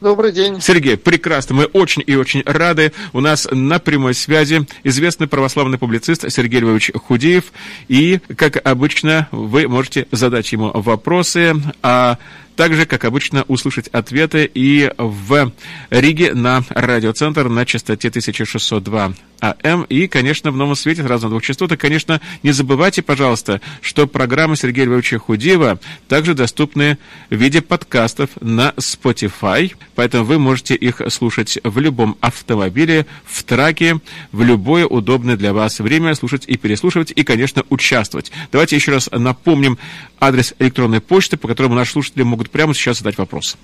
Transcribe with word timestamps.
Добрый 0.00 0.30
день. 0.30 0.60
Сергей, 0.60 0.98
прекрасно. 0.98 1.54
Мы 1.54 1.64
очень 1.64 2.02
и 2.06 2.16
очень 2.16 2.42
рады. 2.44 2.92
У 3.14 3.20
нас 3.20 3.48
на 3.50 3.78
прямой 3.78 4.12
связи 4.12 4.66
известный 4.84 5.26
православный 5.26 5.78
публицист 5.78 6.30
Сергей 6.30 6.60
Львович 6.60 6.90
Худеев. 6.94 7.44
И, 7.88 8.20
как 8.36 8.60
обычно, 8.66 9.26
вы 9.32 9.68
можете 9.68 10.06
задать 10.12 10.52
ему 10.52 10.70
вопросы, 10.74 11.54
а 11.82 12.18
также, 12.56 12.86
как 12.86 13.04
обычно, 13.04 13.44
услышать 13.48 13.88
ответы 13.88 14.50
и 14.52 14.90
в 14.98 15.52
Риге 15.90 16.34
на 16.34 16.64
радиоцентр 16.70 17.48
на 17.48 17.64
частоте 17.66 18.08
1602 18.08 19.14
АМ. 19.40 19.84
И, 19.84 20.08
конечно, 20.08 20.50
в 20.50 20.56
новом 20.56 20.74
свете 20.74 21.02
сразу 21.02 21.26
на 21.26 21.30
двух 21.30 21.42
частотах. 21.42 21.78
Конечно, 21.78 22.20
не 22.42 22.52
забывайте, 22.52 23.02
пожалуйста, 23.02 23.60
что 23.80 24.06
программы 24.06 24.56
Сергея 24.56 24.86
Львовича 24.86 25.18
Худеева 25.18 25.78
также 26.08 26.34
доступны 26.34 26.98
в 27.30 27.34
виде 27.34 27.60
подкастов 27.60 28.30
на 28.40 28.70
Spotify. 28.76 29.74
Поэтому 29.94 30.24
вы 30.24 30.38
можете 30.38 30.74
их 30.74 31.02
слушать 31.08 31.58
в 31.62 31.78
любом 31.78 32.16
автомобиле, 32.20 33.06
в 33.24 33.42
траке, 33.44 34.00
в 34.32 34.42
любое 34.42 34.86
удобное 34.86 35.36
для 35.36 35.52
вас 35.52 35.80
время 35.80 36.14
слушать 36.14 36.44
и 36.46 36.56
переслушивать, 36.56 37.12
и, 37.14 37.22
конечно, 37.22 37.64
участвовать. 37.68 38.32
Давайте 38.52 38.76
еще 38.76 38.92
раз 38.92 39.10
напомним 39.12 39.78
адрес 40.18 40.54
электронной 40.58 41.00
почты, 41.00 41.36
по 41.36 41.48
которому 41.48 41.74
наши 41.74 41.92
слушатели 41.92 42.22
могут 42.22 42.45
могут 42.46 42.50
прямо 42.50 42.74
сейчас 42.74 42.98
задать 42.98 43.18
вопрос. 43.18 43.56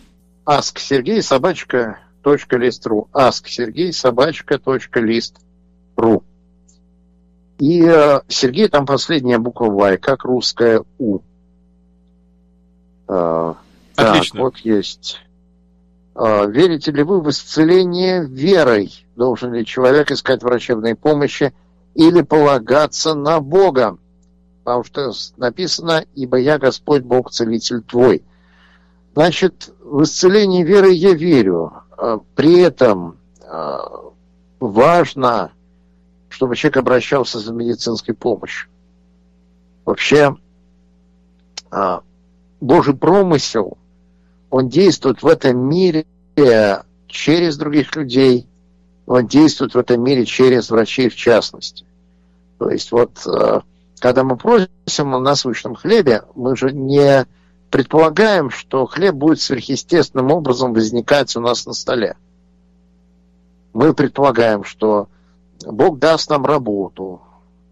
Аск 0.45 0.79
Сергей 0.79 1.23
собачка 1.23 1.99
точка 2.23 2.57
лист.ру. 2.57 3.09
Аск 3.13 3.49
Сергей 3.49 3.93
собачка 3.93 4.59
точка 4.59 5.01
лист.ру. 5.01 6.25
И 7.59 7.83
э, 7.85 8.21
Сергей 8.29 8.69
там 8.69 8.87
последняя 8.87 9.39
буква 9.39 9.67
Y, 9.67 9.99
как 9.99 10.25
русская 10.25 10.83
У. 10.99 11.21
Э, 13.09 13.55
Отлично. 13.95 14.33
Так, 14.33 14.41
вот 14.41 14.57
есть. 14.59 15.21
Э, 16.17 16.51
верите 16.51 16.91
ли 16.91 17.03
вы 17.05 17.21
в 17.21 17.31
исцеление 17.31 18.27
верой? 18.27 19.07
Должен 19.15 19.53
ли 19.53 19.65
человек 19.65 20.11
искать 20.11 20.43
врачебной 20.43 20.97
помощи 20.97 21.53
или 21.95 22.23
полагаться 22.23 23.15
на 23.15 23.41
Бога? 23.41 23.97
Потому 24.65 24.83
что 24.85 25.13
написано, 25.37 26.05
ибо 26.15 26.37
я 26.39 26.59
Господь 26.59 27.03
Бог, 27.03 27.31
целитель 27.31 27.83
твой. 27.83 28.25
Значит, 29.15 29.75
в 29.81 30.03
исцеление 30.03 30.65
веры 30.65 30.93
я 30.93 31.13
верю. 31.13 31.73
А 31.91 32.21
при 32.35 32.61
этом 32.61 33.19
а, 33.45 34.11
важно, 34.59 35.53
чтобы 36.29 36.57
человек 36.57 36.79
обращался 36.79 37.39
за 37.39 37.53
медицинской 37.53 38.15
помощью. 38.15 38.71
Вообще, 39.85 40.37
а, 41.71 42.03
Божий 42.61 42.95
промысел, 42.95 43.77
он 44.51 44.69
действует 44.69 45.23
в 45.23 45.27
этом 45.27 45.59
мире 45.59 46.07
через 47.07 47.57
других 47.57 47.95
людей, 47.97 48.47
он 49.07 49.27
действует 49.27 49.75
в 49.75 49.79
этом 49.79 50.03
мире 50.03 50.25
через 50.25 50.71
врачей 50.71 51.11
в 51.11 51.17
частности. 51.17 51.85
То 52.59 52.71
есть 52.71 52.93
вот, 52.93 53.27
когда 53.99 54.25
мы 54.25 54.37
просим 54.37 55.15
о 55.15 55.19
насущном 55.19 55.75
хлебе, 55.75 56.23
мы 56.35 56.57
же 56.57 56.73
не 56.73 57.27
предполагаем, 57.73 58.51
что 58.51 58.85
хлеб 58.87 59.15
будет 59.15 59.41
сверхъестественным 59.41 60.31
образом 60.31 60.75
возникать 60.75 61.35
у 61.37 61.41
нас 61.41 61.65
на 61.65 61.73
столе. 61.73 62.17
Мы 63.73 63.95
предполагаем, 63.95 64.63
что 64.63 65.09
Бог 65.67 65.99
даст 65.99 66.29
нам 66.29 66.45
работу, 66.45 67.23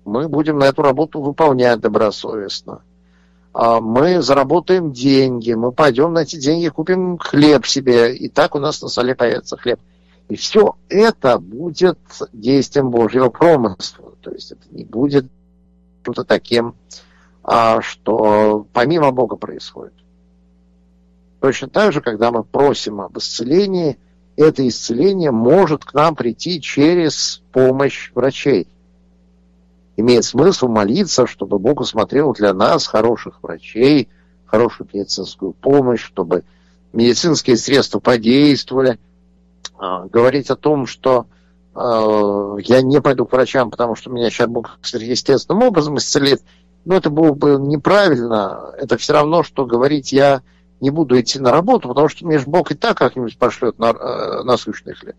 мы 0.06 0.26
будем 0.28 0.58
на 0.58 0.64
эту 0.64 0.80
работу 0.80 1.20
выполнять 1.20 1.80
добросовестно. 1.80 2.80
А 3.52 3.80
мы 3.80 4.22
заработаем 4.22 4.92
деньги, 4.92 5.52
мы 5.52 5.70
пойдем 5.70 6.14
на 6.14 6.20
эти 6.20 6.36
деньги, 6.36 6.68
купим 6.68 7.18
хлеб 7.18 7.66
себе, 7.66 8.16
и 8.16 8.30
так 8.30 8.54
у 8.54 8.58
нас 8.58 8.80
на 8.80 8.88
столе 8.88 9.14
появится 9.14 9.58
хлеб. 9.58 9.80
И 10.30 10.36
все 10.36 10.76
это 10.88 11.38
будет 11.38 11.98
действием 12.32 12.90
Божьего 12.90 13.28
промысла. 13.28 14.14
То 14.22 14.30
есть 14.30 14.52
это 14.52 14.62
не 14.70 14.84
будет 14.84 15.26
что-то 16.02 16.24
таким, 16.24 16.74
что 17.80 18.66
помимо 18.72 19.10
Бога 19.10 19.36
происходит. 19.36 19.94
Точно 21.40 21.68
так 21.68 21.92
же, 21.92 22.00
когда 22.00 22.30
мы 22.30 22.44
просим 22.44 23.00
об 23.00 23.16
исцелении, 23.18 23.98
это 24.36 24.66
исцеление 24.66 25.30
может 25.30 25.84
к 25.84 25.94
нам 25.94 26.14
прийти 26.14 26.60
через 26.60 27.42
помощь 27.52 28.10
врачей. 28.14 28.68
Имеет 29.96 30.24
смысл 30.24 30.68
молиться, 30.68 31.26
чтобы 31.26 31.58
Бог 31.58 31.80
усмотрел 31.80 32.32
для 32.32 32.54
нас 32.54 32.86
хороших 32.86 33.42
врачей, 33.42 34.08
хорошую 34.46 34.88
медицинскую 34.92 35.52
помощь, 35.52 36.02
чтобы 36.02 36.44
медицинские 36.92 37.56
средства 37.56 38.00
подействовали. 38.00 38.98
А, 39.78 40.06
говорить 40.06 40.50
о 40.50 40.56
том, 40.56 40.86
что 40.86 41.26
э, 41.74 42.56
я 42.64 42.82
не 42.82 43.00
пойду 43.00 43.24
к 43.26 43.32
врачам, 43.32 43.70
потому 43.70 43.94
что 43.94 44.10
меня 44.10 44.30
сейчас 44.30 44.48
Бог 44.48 44.78
естественным 44.92 45.62
образом 45.62 45.96
исцелит, 45.96 46.42
ну, 46.84 46.94
это 46.94 47.10
было 47.10 47.32
бы 47.32 47.56
неправильно. 47.60 48.72
Это 48.78 48.96
все 48.96 49.12
равно, 49.12 49.42
что 49.42 49.66
говорить, 49.66 50.12
я 50.12 50.42
не 50.80 50.90
буду 50.90 51.20
идти 51.20 51.38
на 51.38 51.52
работу, 51.52 51.88
потому 51.88 52.08
что 52.08 52.26
мне 52.26 52.38
же 52.38 52.46
Бог 52.46 52.72
и 52.72 52.74
так 52.74 52.96
как-нибудь 52.96 53.36
пошлет 53.38 53.78
на, 53.78 53.90
э, 53.90 54.42
насущный 54.44 54.94
хлеб. 54.94 55.16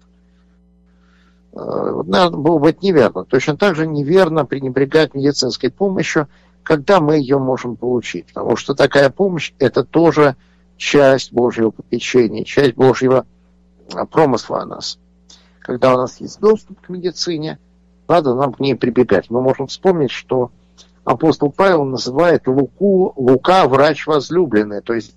Э, 1.53 2.01
наверное, 2.05 2.39
было 2.39 2.57
бы 2.57 2.69
это 2.69 2.79
неверно. 2.83 3.25
Точно 3.25 3.57
так 3.57 3.75
же 3.75 3.85
неверно 3.85 4.45
пренебрегать 4.45 5.13
медицинской 5.13 5.69
помощью, 5.69 6.27
когда 6.63 6.99
мы 6.99 7.17
ее 7.17 7.37
можем 7.37 7.75
получить. 7.75 8.27
Потому 8.27 8.55
что 8.55 8.73
такая 8.73 9.09
помощь– 9.09 9.53
это 9.59 9.83
тоже 9.83 10.35
часть 10.77 11.31
Божьего 11.31 11.69
попечения, 11.69 12.43
часть 12.43 12.73
Божьего 12.73 13.25
э, 13.93 14.05
промысла 14.05 14.61
о 14.61 14.65
нас. 14.65 14.97
Когда 15.59 15.93
у 15.93 15.97
нас 15.97 16.19
есть 16.19 16.39
доступ 16.39 16.81
к 16.81 16.89
медицине, 16.89 17.59
надо 18.07 18.33
нам 18.33 18.51
к 18.53 18.59
ней 18.59 18.75
прибегать. 18.75 19.29
Мы 19.29 19.41
можем 19.41 19.67
вспомнить, 19.67 20.09
что 20.09 20.51
апостол 21.03 21.51
Павел 21.51 21.85
называет 21.85 22.47
Луку, 22.47 23.13
Лука 23.15 23.67
врач 23.67 24.07
возлюбленный. 24.07 24.81
То 24.81 24.93
есть 24.93 25.15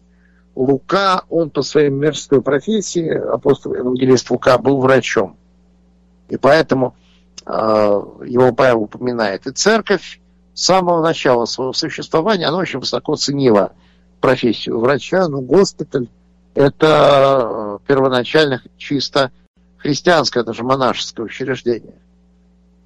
Лука, 0.55 1.25
он 1.29 1.51
по 1.51 1.63
своей 1.63 1.91
мерзкой 1.91 2.43
профессии, 2.43 3.09
апостол 3.09 3.75
евангелист 3.75 4.31
Лука, 4.31 4.59
был 4.59 4.81
врачом. 4.81 5.37
И 6.29 6.37
поэтому 6.37 6.95
э, 7.47 7.51
его 7.51 8.53
Павел 8.53 8.83
упоминает. 8.83 9.47
И 9.47 9.53
церковь 9.53 10.21
с 10.55 10.65
самого 10.65 11.03
начала 11.03 11.45
своего 11.45 11.73
существования, 11.73 12.47
она 12.47 12.59
очень 12.59 12.79
высоко 12.79 13.17
ценила 13.17 13.73
профессию 14.21 14.79
врача, 14.79 15.29
но 15.29 15.41
госпиталь 15.41 16.09
это 16.55 17.81
э, 17.83 17.87
первоначально 17.87 18.63
чисто 18.79 19.33
христианское, 19.77 20.45
даже 20.45 20.63
монашеское 20.63 21.27
учреждение. 21.27 21.97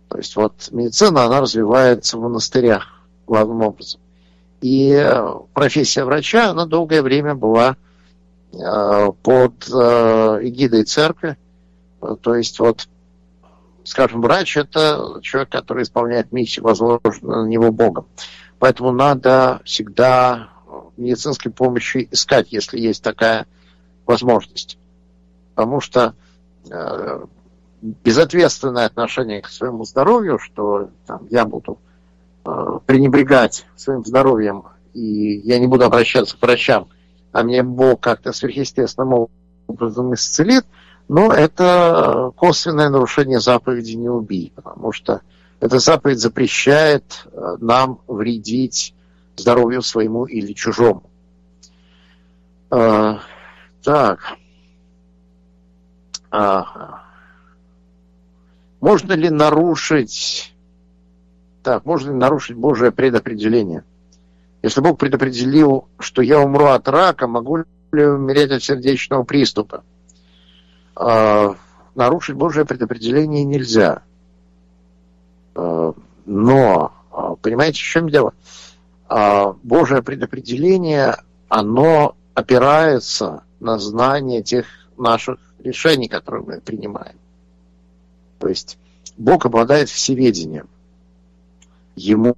То 0.08 0.18
есть 0.18 0.36
вот 0.36 0.68
медицина, 0.70 1.24
она 1.24 1.40
развивается 1.40 2.16
в 2.16 2.22
монастырях 2.22 3.02
главным 3.26 3.62
образом. 3.62 4.00
И 4.60 4.90
э, 4.90 5.34
профессия 5.54 6.04
врача, 6.04 6.50
она 6.50 6.66
долгое 6.66 7.02
время 7.02 7.34
была 7.34 7.76
э, 8.52 9.08
под 9.22 9.68
э, 9.68 10.38
эгидой 10.42 10.84
церкви. 10.84 11.36
То 12.22 12.34
есть 12.34 12.58
вот, 12.58 12.88
скажем, 13.84 14.22
врач– 14.22 14.56
это 14.56 15.20
человек, 15.22 15.50
который 15.50 15.82
исполняет 15.82 16.32
миссию, 16.32 16.64
возложенную 16.64 17.44
на 17.44 17.48
него 17.48 17.70
Богом. 17.70 18.06
Поэтому 18.58 18.92
надо 18.92 19.60
всегда 19.64 20.48
медицинской 20.96 21.52
помощи 21.52 22.08
искать, 22.10 22.50
если 22.50 22.78
есть 22.78 23.02
такая 23.02 23.46
возможность. 24.06 24.78
Потому 25.54 25.80
что 25.80 26.14
безответственное 27.80 28.86
отношение 28.86 29.42
к 29.42 29.48
своему 29.48 29.84
здоровью, 29.84 30.38
что 30.38 30.90
там, 31.06 31.26
я 31.30 31.44
буду 31.44 31.78
э, 32.44 32.78
пренебрегать 32.86 33.66
своим 33.76 34.04
здоровьем, 34.04 34.64
и 34.94 35.38
я 35.44 35.58
не 35.58 35.66
буду 35.66 35.84
обращаться 35.84 36.36
к 36.36 36.42
врачам, 36.42 36.88
а 37.32 37.42
мне 37.42 37.62
Бог 37.62 38.00
как-то 38.00 38.32
сверхъестественным 38.32 39.28
образом 39.66 40.14
исцелит, 40.14 40.64
но 41.08 41.32
это 41.32 42.32
косвенное 42.36 42.88
нарушение 42.88 43.40
заповеди 43.40 43.92
«не 43.92 44.08
убий», 44.08 44.52
потому 44.54 44.92
что 44.92 45.22
эта 45.60 45.78
заповедь 45.78 46.18
запрещает 46.18 47.26
э, 47.32 47.56
нам 47.60 48.00
вредить 48.06 48.94
здоровью 49.36 49.82
своему 49.82 50.24
или 50.24 50.52
чужому. 50.52 51.04
Э, 52.70 53.16
так. 53.82 54.20
А, 56.30 57.07
можно 58.80 59.12
ли 59.12 59.30
нарушить... 59.30 60.54
Так, 61.62 61.84
можно 61.84 62.10
ли 62.10 62.16
нарушить 62.16 62.56
Божие 62.56 62.92
предопределение? 62.92 63.84
Если 64.62 64.80
Бог 64.80 64.98
предопределил, 64.98 65.88
что 65.98 66.22
я 66.22 66.40
умру 66.40 66.66
от 66.66 66.88
рака, 66.88 67.26
могу 67.26 67.58
ли 67.92 68.06
умереть 68.06 68.50
от 68.50 68.62
сердечного 68.62 69.24
приступа? 69.24 69.84
Э, 70.96 71.54
нарушить 71.94 72.36
Божие 72.36 72.64
предопределение 72.64 73.44
нельзя. 73.44 74.02
Э, 75.54 75.92
но, 76.26 76.92
а, 77.10 77.34
понимаете, 77.36 77.78
в 77.80 77.86
чем 77.86 78.08
дело? 78.08 78.34
Э, 79.08 79.52
Божие 79.62 80.02
предопределение, 80.02 81.16
оно 81.48 82.16
опирается 82.34 83.42
на 83.60 83.78
знание 83.78 84.42
тех 84.42 84.66
наших 84.96 85.38
решений, 85.58 86.08
которые 86.08 86.44
мы 86.44 86.60
принимаем. 86.60 87.16
То 88.38 88.48
есть 88.48 88.78
Бог 89.16 89.46
обладает 89.46 89.88
всеведением. 89.88 90.68
Ему 91.96 92.36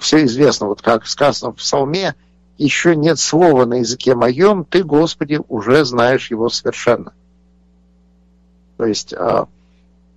все 0.00 0.24
известно, 0.24 0.66
вот 0.66 0.82
как 0.82 1.06
сказано 1.06 1.52
в 1.52 1.56
псалме, 1.56 2.14
еще 2.58 2.96
нет 2.96 3.18
слова 3.18 3.64
на 3.64 3.74
языке 3.74 4.14
моем, 4.14 4.64
ты, 4.64 4.82
Господи, 4.82 5.40
уже 5.48 5.84
знаешь 5.84 6.30
его 6.30 6.48
совершенно. 6.48 7.12
То 8.76 8.84
есть 8.84 9.12
а, 9.12 9.46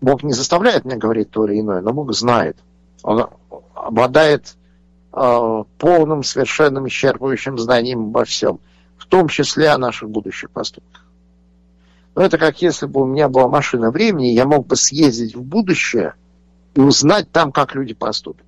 Бог 0.02 0.24
не 0.24 0.34
заставляет 0.34 0.86
меня 0.86 0.98
говорить 0.98 1.30
то 1.30 1.46
или 1.46 1.60
иное, 1.60 1.82
но 1.82 1.94
Бог 1.94 2.14
знает. 2.14 2.58
Он 3.04 3.28
обладает 3.76 4.56
а, 5.12 5.64
полным, 5.78 6.24
совершенным, 6.24 6.88
исчерпывающим 6.88 7.58
знанием 7.58 8.06
обо 8.06 8.26
всем, 8.26 8.60
в 8.98 9.06
том 9.06 9.28
числе 9.28 9.70
о 9.70 9.78
наших 9.78 10.10
будущих 10.10 10.50
поступках. 10.52 11.01
Но 12.16 12.24
это 12.24 12.38
как 12.38 12.62
если 12.62 12.86
бы 12.86 13.02
у 13.02 13.06
меня 13.06 13.30
была 13.30 13.48
машина 13.48 13.92
времени, 13.92 14.28
я 14.28 14.46
мог 14.46 14.68
бы 14.68 14.76
съездить 14.76 15.36
в 15.36 15.42
будущее 15.42 16.16
и 16.74 16.82
узнать 16.82 17.32
там, 17.32 17.52
как 17.52 17.74
люди 17.76 17.94
поступят. 17.94 18.46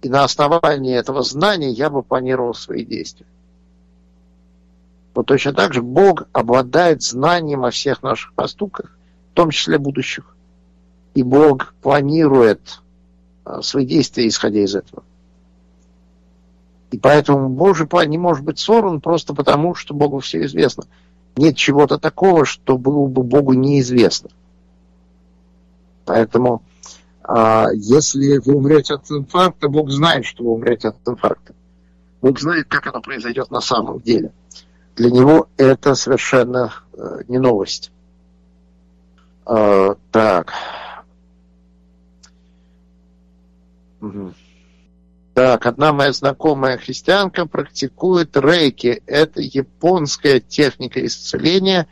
И 0.00 0.08
на 0.08 0.24
основании 0.24 0.96
этого 0.96 1.22
знания 1.22 1.70
я 1.70 1.90
бы 1.90 2.02
планировал 2.02 2.54
свои 2.54 2.84
действия. 2.84 3.26
Вот 5.14 5.26
точно 5.26 5.52
так 5.52 5.74
же 5.74 5.82
Бог 5.82 6.28
обладает 6.32 7.02
знанием 7.02 7.64
о 7.64 7.70
всех 7.70 8.02
наших 8.02 8.32
поступках, 8.34 8.96
в 9.32 9.34
том 9.34 9.50
числе 9.50 9.78
будущих. 9.78 10.36
И 11.14 11.22
Бог 11.24 11.74
планирует 11.82 12.80
а, 13.44 13.62
свои 13.62 13.84
действия, 13.84 14.28
исходя 14.28 14.60
из 14.60 14.76
этого. 14.76 15.02
И 16.92 16.98
поэтому 16.98 17.48
Божий 17.48 17.86
план 17.86 18.08
не 18.08 18.18
может 18.18 18.44
быть 18.44 18.58
сорван 18.58 19.00
просто 19.00 19.34
потому, 19.34 19.74
что 19.74 19.92
Богу 19.92 20.20
все 20.20 20.44
известно. 20.44 20.84
Нет 21.38 21.56
чего-то 21.56 21.98
такого, 21.98 22.44
что 22.44 22.76
было 22.76 23.06
бы 23.06 23.22
Богу 23.22 23.52
неизвестно. 23.52 24.30
Поэтому 26.04 26.62
а 27.22 27.66
если 27.74 28.38
вы 28.38 28.54
умрете 28.54 28.94
от 28.94 29.10
инфаркта, 29.10 29.68
Бог 29.68 29.90
знает, 29.90 30.24
что 30.24 30.44
вы 30.44 30.52
умрете 30.52 30.88
от 30.88 30.96
инфаркта. 31.06 31.54
Бог 32.22 32.40
знает, 32.40 32.66
как 32.68 32.86
оно 32.86 33.02
произойдет 33.02 33.50
на 33.50 33.60
самом 33.60 34.00
деле. 34.00 34.32
Для 34.96 35.10
него 35.10 35.48
это 35.58 35.94
совершенно 35.94 36.72
э, 36.94 37.20
не 37.28 37.38
новость. 37.38 37.92
Э, 39.46 39.94
так. 40.10 40.54
Угу. 44.00 44.32
Так, 45.38 45.66
одна 45.66 45.92
моя 45.92 46.12
знакомая 46.12 46.78
христианка 46.78 47.46
практикует 47.46 48.36
рейки. 48.36 49.04
Это 49.06 49.40
японская 49.40 50.40
техника 50.40 51.06
исцеления, 51.06 51.86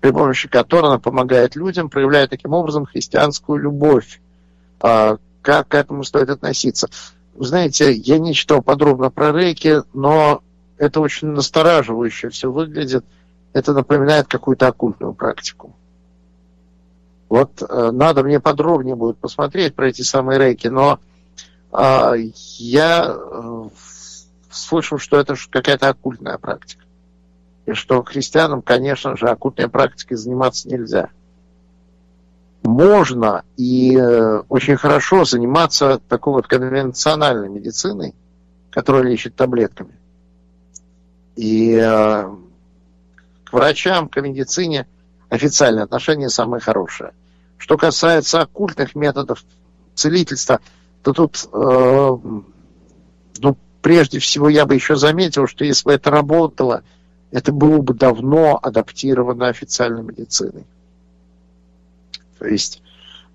при 0.00 0.12
помощи 0.12 0.48
которой 0.48 0.86
она 0.86 0.98
помогает 0.98 1.56
людям, 1.56 1.90
проявляя 1.90 2.26
таким 2.26 2.54
образом 2.54 2.86
христианскую 2.86 3.58
любовь. 3.58 4.22
А, 4.80 5.18
как 5.42 5.68
к 5.68 5.74
этому 5.74 6.04
стоит 6.04 6.30
относиться. 6.30 6.88
Знаете, 7.38 7.92
я 7.92 8.18
не 8.18 8.32
читал 8.32 8.62
подробно 8.62 9.10
про 9.10 9.30
рейки, 9.30 9.82
но 9.92 10.40
это 10.78 11.00
очень 11.00 11.28
настораживающе 11.28 12.30
все 12.30 12.50
выглядит. 12.50 13.04
Это 13.52 13.74
напоминает 13.74 14.26
какую-то 14.26 14.68
оккультную 14.68 15.12
практику. 15.12 15.76
Вот 17.28 17.60
э, 17.60 17.90
надо 17.92 18.24
мне 18.24 18.40
подробнее 18.40 18.96
будет 18.96 19.18
посмотреть 19.18 19.74
про 19.74 19.88
эти 19.88 20.00
самые 20.00 20.38
рейки, 20.38 20.68
но 20.68 20.98
я 21.72 23.16
э, 23.16 23.68
слышал, 24.50 24.98
что 24.98 25.18
это 25.18 25.34
какая-то 25.50 25.88
оккультная 25.88 26.38
практика. 26.38 26.84
И 27.66 27.72
что 27.72 28.02
христианам, 28.02 28.62
конечно 28.62 29.16
же, 29.16 29.28
оккультной 29.28 29.68
практикой 29.68 30.16
заниматься 30.16 30.68
нельзя 30.68 31.10
можно 32.66 33.44
и 33.56 33.96
э, 33.96 34.42
очень 34.48 34.76
хорошо 34.76 35.24
заниматься 35.24 36.00
такой 36.08 36.34
вот 36.34 36.46
конвенциональной 36.46 37.48
медициной, 37.48 38.14
которая 38.70 39.04
лечит 39.04 39.36
таблетками. 39.36 39.94
И 41.36 41.74
э, 41.74 42.34
к 43.44 43.52
врачам, 43.52 44.08
к 44.08 44.20
медицине 44.20 44.86
официальное 45.28 45.84
отношение 45.84 46.28
самое 46.28 46.60
хорошее. 46.60 47.12
Что 47.58 47.78
касается 47.78 48.42
оккультных 48.42 48.94
методов 48.94 49.42
целительства, 49.94 50.60
то 51.02 51.12
тут, 51.12 51.48
э, 51.52 52.16
ну, 53.38 53.56
прежде 53.82 54.18
всего, 54.18 54.48
я 54.48 54.66
бы 54.66 54.74
еще 54.74 54.96
заметил, 54.96 55.46
что 55.46 55.64
если 55.64 55.84
бы 55.84 55.92
это 55.92 56.10
работало, 56.10 56.82
это 57.30 57.52
было 57.52 57.78
бы 57.80 57.94
давно 57.94 58.58
адаптировано 58.60 59.48
официальной 59.48 60.02
медициной. 60.02 60.66
То 62.38 62.46
есть 62.46 62.82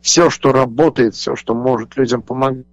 все, 0.02 0.30
что 0.30 0.52
работает, 0.52 1.16
все, 1.16 1.36
что 1.36 1.54
может 1.54 1.96
людям 1.96 2.22
помогать, 2.22 2.66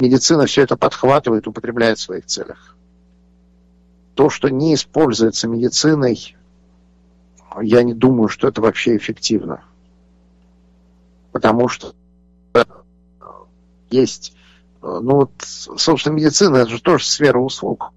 медицина 0.00 0.46
все 0.46 0.62
это 0.62 0.76
подхватывает, 0.76 1.46
употребляет 1.46 1.98
в 1.98 2.02
своих 2.02 2.26
целях. 2.26 2.76
То, 4.14 4.30
что 4.30 4.48
не 4.48 4.74
используется 4.74 5.48
медициной, 5.48 6.36
я 7.62 7.82
не 7.82 7.94
думаю, 7.94 8.28
что 8.28 8.48
это 8.48 8.60
вообще 8.60 8.96
эффективно. 8.96 9.62
Потому 11.32 11.68
что 11.68 11.94
есть, 13.90 14.34
ну 14.82 15.16
вот, 15.16 15.32
собственно, 15.40 16.14
медицина, 16.14 16.56
это 16.58 16.70
же 16.70 16.82
тоже 16.82 17.04
сфера 17.04 17.38
услуг 17.38 17.92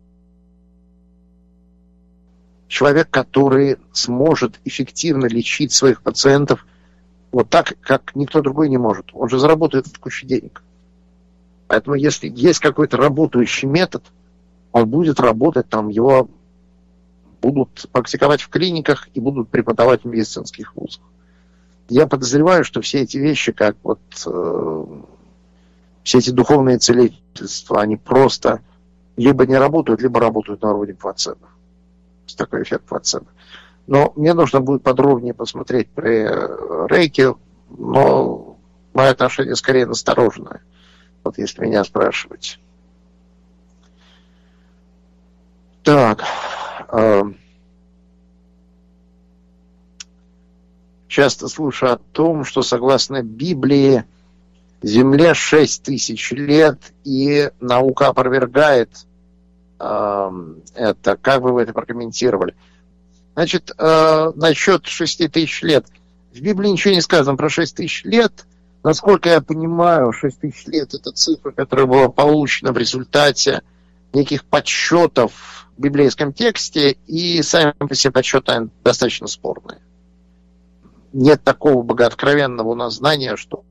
человек, 2.71 3.09
который 3.09 3.77
сможет 3.91 4.59
эффективно 4.63 5.25
лечить 5.25 5.73
своих 5.73 6.01
пациентов 6.01 6.65
вот 7.31 7.49
так, 7.49 7.75
как 7.81 8.15
никто 8.15 8.41
другой 8.41 8.69
не 8.69 8.77
может. 8.77 9.07
Он 9.13 9.29
же 9.29 9.39
заработает 9.39 9.85
кучу 9.97 10.25
денег. 10.25 10.63
Поэтому 11.67 11.95
если 11.95 12.31
есть 12.33 12.59
какой-то 12.59 12.95
работающий 12.95 13.67
метод, 13.67 14.03
он 14.71 14.89
будет 14.89 15.19
работать, 15.19 15.67
там 15.67 15.89
его 15.89 16.29
будут 17.41 17.87
практиковать 17.91 18.41
в 18.41 18.47
клиниках 18.47 19.09
и 19.13 19.19
будут 19.19 19.49
преподавать 19.49 20.03
в 20.03 20.07
медицинских 20.07 20.73
вузах. 20.75 21.03
Я 21.89 22.07
подозреваю, 22.07 22.63
что 22.63 22.79
все 22.79 23.01
эти 23.01 23.17
вещи, 23.17 23.51
как 23.51 23.75
вот 23.83 23.99
э, 24.25 24.85
все 26.03 26.19
эти 26.19 26.31
духовные 26.31 26.77
целительства, 26.77 27.81
они 27.81 27.97
просто 27.97 28.61
либо 29.17 29.45
не 29.45 29.57
работают, 29.57 30.01
либо 30.01 30.19
работают 30.19 30.61
на 30.61 30.73
уровне 30.73 30.93
плацебо 30.93 31.47
такой 32.35 32.63
эффект 32.63 32.85
плацебо. 32.85 33.27
Но 33.87 34.13
мне 34.15 34.33
нужно 34.33 34.61
будет 34.61 34.83
подробнее 34.83 35.33
посмотреть 35.33 35.89
при 35.89 36.23
э, 36.23 36.87
рейке, 36.87 37.35
но 37.69 38.57
мое 38.93 39.09
отношение 39.09 39.55
скорее 39.55 39.85
настороженное, 39.85 40.61
вот 41.23 41.37
если 41.37 41.61
меня 41.61 41.83
спрашивать. 41.83 42.59
Так. 45.83 46.23
Э, 46.89 47.23
часто 51.07 51.47
слушаю 51.47 51.93
о 51.93 51.97
том, 51.97 52.45
что 52.45 52.61
согласно 52.61 53.23
Библии 53.23 54.05
Земле 54.81 55.33
6 55.33 55.83
тысяч 55.83 56.31
лет, 56.31 56.79
и 57.03 57.51
наука 57.59 58.07
опровергает 58.07 58.89
это, 60.75 61.17
как 61.19 61.41
бы 61.41 61.53
вы 61.53 61.63
это 61.63 61.73
прокомментировали? 61.73 62.55
Значит, 63.33 63.71
э, 63.77 64.31
насчет 64.35 64.85
6 64.85 65.31
тысяч 65.31 65.63
лет. 65.63 65.85
В 66.33 66.39
Библии 66.39 66.69
ничего 66.69 66.93
не 66.93 67.01
сказано 67.01 67.35
про 67.35 67.49
6 67.49 67.75
тысяч 67.75 68.03
лет. 68.03 68.45
Насколько 68.83 69.29
я 69.29 69.41
понимаю, 69.41 70.11
6 70.11 70.39
тысяч 70.39 70.65
лет– 70.67 70.93
это 70.93 71.11
цифра, 71.11 71.51
которая 71.51 71.85
была 71.85 72.09
получена 72.09 72.73
в 72.73 72.77
результате 72.77 73.61
неких 74.13 74.43
подсчетов 74.45 75.67
в 75.77 75.81
библейском 75.81 76.33
тексте, 76.33 76.97
и 77.07 77.41
сами 77.41 77.73
по 77.79 77.95
себе 77.95 78.11
подсчеты 78.11 78.69
достаточно 78.83 79.27
спорные. 79.27 79.79
Нет 81.13 81.43
такого 81.43 81.81
богооткровенного 81.81 82.69
у 82.69 82.75
нас 82.75 82.95
знания, 82.95 83.35
что 83.35 83.63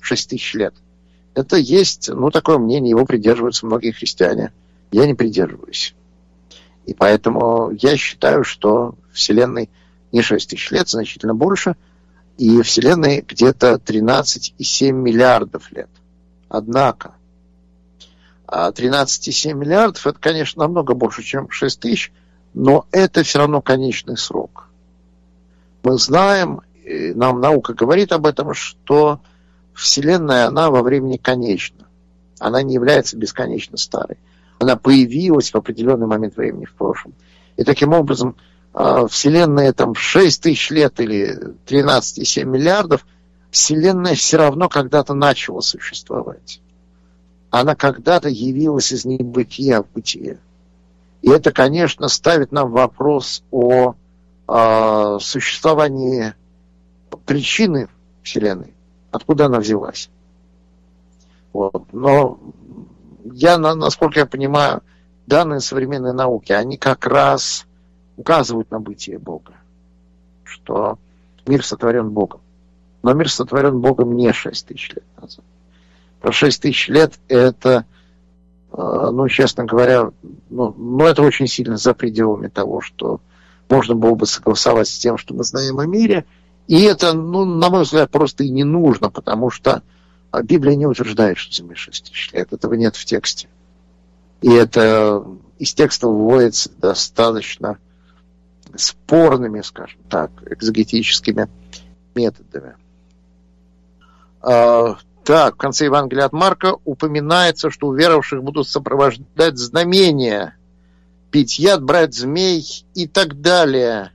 6 0.00 0.30
тысяч 0.30 0.54
лет. 0.54 0.74
Это 1.34 1.56
есть, 1.56 2.08
ну, 2.08 2.30
такое 2.30 2.58
мнение, 2.58 2.90
его 2.90 3.04
придерживаются 3.04 3.66
многие 3.66 3.92
христиане– 3.92 4.52
я 4.90 5.06
не 5.06 5.14
придерживаюсь. 5.14 5.94
И 6.86 6.94
поэтому 6.94 7.70
я 7.70 7.96
считаю, 7.96 8.44
что 8.44 8.94
Вселенной 9.12 9.70
не 10.12 10.22
6 10.22 10.50
тысяч 10.50 10.70
лет, 10.70 10.88
значительно 10.88 11.34
больше, 11.34 11.76
и 12.36 12.62
Вселенной 12.62 13.24
где-то 13.26 13.74
13,7 13.74 14.92
миллиардов 14.92 15.70
лет. 15.72 15.90
Однако, 16.48 17.14
13,7 18.48 19.50
а 19.50 19.54
миллиардов, 19.54 20.06
это, 20.06 20.18
конечно, 20.18 20.62
намного 20.62 20.94
больше, 20.94 21.22
чем 21.22 21.50
6 21.50 21.80
тысяч, 21.80 22.12
но 22.54 22.86
это 22.90 23.22
все 23.22 23.38
равно 23.38 23.60
конечный 23.60 24.16
срок. 24.16 24.68
Мы 25.84 25.96
знаем, 25.98 26.62
нам 26.84 27.40
наука 27.40 27.74
говорит 27.74 28.10
об 28.10 28.26
этом, 28.26 28.52
что 28.54 29.20
Вселенная, 29.74 30.46
она 30.46 30.70
во 30.70 30.82
времени 30.82 31.16
конечна. 31.16 31.86
Она 32.38 32.62
не 32.62 32.74
является 32.74 33.16
бесконечно 33.16 33.76
старой 33.76 34.18
она 34.60 34.76
появилась 34.76 35.50
в 35.50 35.56
определенный 35.56 36.06
момент 36.06 36.36
времени 36.36 36.66
в 36.66 36.74
прошлом. 36.74 37.14
И 37.56 37.64
таким 37.64 37.94
образом 37.94 38.36
э, 38.74 39.06
Вселенная 39.10 39.72
там 39.72 39.94
6 39.94 40.42
тысяч 40.42 40.70
лет 40.70 41.00
или 41.00 41.34
13,7 41.66 42.44
миллиардов, 42.44 43.06
Вселенная 43.50 44.14
все 44.14 44.36
равно 44.36 44.68
когда-то 44.68 45.14
начала 45.14 45.60
существовать. 45.60 46.60
Она 47.48 47.74
когда-то 47.74 48.28
явилась 48.28 48.92
из 48.92 49.06
небытия 49.06 49.82
в 49.82 49.90
бытие. 49.92 50.38
И 51.22 51.30
это, 51.30 51.52
конечно, 51.52 52.08
ставит 52.08 52.52
нам 52.52 52.70
вопрос 52.70 53.42
о 53.50 53.94
э, 54.46 55.18
существовании 55.20 56.34
причины 57.24 57.88
Вселенной, 58.22 58.74
откуда 59.10 59.46
она 59.46 59.60
взялась. 59.60 60.10
Вот. 61.52 61.92
Но 61.92 62.38
я, 63.24 63.58
насколько 63.58 64.20
я 64.20 64.26
понимаю, 64.26 64.82
данные 65.26 65.60
современной 65.60 66.12
науки, 66.12 66.52
они 66.52 66.76
как 66.76 67.06
раз 67.06 67.66
указывают 68.16 68.70
на 68.70 68.80
бытие 68.80 69.18
Бога, 69.18 69.54
что 70.44 70.98
мир 71.46 71.64
сотворен 71.64 72.10
Богом. 72.10 72.40
Но 73.02 73.12
мир 73.14 73.30
сотворен 73.30 73.80
Богом 73.80 74.14
не 74.16 74.32
6 74.32 74.66
тысяч 74.66 74.90
лет 74.90 75.04
назад. 75.20 75.44
Про 76.20 76.32
6 76.32 76.60
тысяч 76.60 76.88
лет 76.88 77.14
это, 77.28 77.86
э, 78.72 79.08
ну, 79.12 79.26
честно 79.28 79.64
говоря, 79.64 80.10
ну, 80.50 80.74
ну, 80.76 81.06
это 81.06 81.22
очень 81.22 81.46
сильно 81.46 81.78
за 81.78 81.94
пределами 81.94 82.48
того, 82.48 82.82
что 82.82 83.20
можно 83.70 83.94
было 83.94 84.14
бы 84.14 84.26
согласовать 84.26 84.88
с 84.88 84.98
тем, 84.98 85.16
что 85.16 85.32
мы 85.32 85.44
знаем 85.44 85.78
о 85.78 85.86
мире. 85.86 86.26
И 86.70 86.82
это, 86.82 87.14
ну, 87.14 87.44
на 87.44 87.68
мой 87.68 87.82
взгляд, 87.82 88.12
просто 88.12 88.44
и 88.44 88.48
не 88.48 88.62
нужно, 88.62 89.10
потому 89.10 89.50
что 89.50 89.82
а 90.30 90.44
Библия 90.44 90.76
не 90.76 90.86
утверждает, 90.86 91.36
что 91.36 91.52
Земле 91.52 91.74
6 91.74 92.04
тысяч 92.04 92.30
лет. 92.32 92.52
Этого 92.52 92.74
нет 92.74 92.94
в 92.94 93.04
тексте. 93.04 93.48
И 94.40 94.52
это 94.52 95.26
из 95.58 95.74
текста 95.74 96.06
выводится 96.06 96.70
достаточно 96.78 97.78
спорными, 98.76 99.62
скажем 99.62 99.98
так, 100.08 100.30
экзогетическими 100.48 101.48
методами. 102.14 102.76
А, 104.40 104.96
так, 105.24 105.54
в 105.54 105.58
конце 105.58 105.86
Евангелия 105.86 106.26
от 106.26 106.32
Марка 106.32 106.76
упоминается, 106.84 107.72
что 107.72 107.88
у 107.88 107.94
веровавших 107.94 108.44
будут 108.44 108.68
сопровождать 108.68 109.58
знамения, 109.58 110.56
пить 111.32 111.58
яд, 111.58 111.82
брать 111.82 112.14
змей 112.14 112.64
и 112.94 113.08
так 113.08 113.40
далее. 113.40 114.12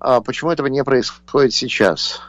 А 0.00 0.20
почему 0.20 0.50
этого 0.50 0.66
не 0.66 0.82
происходит 0.82 1.52
сейчас? 1.54 2.20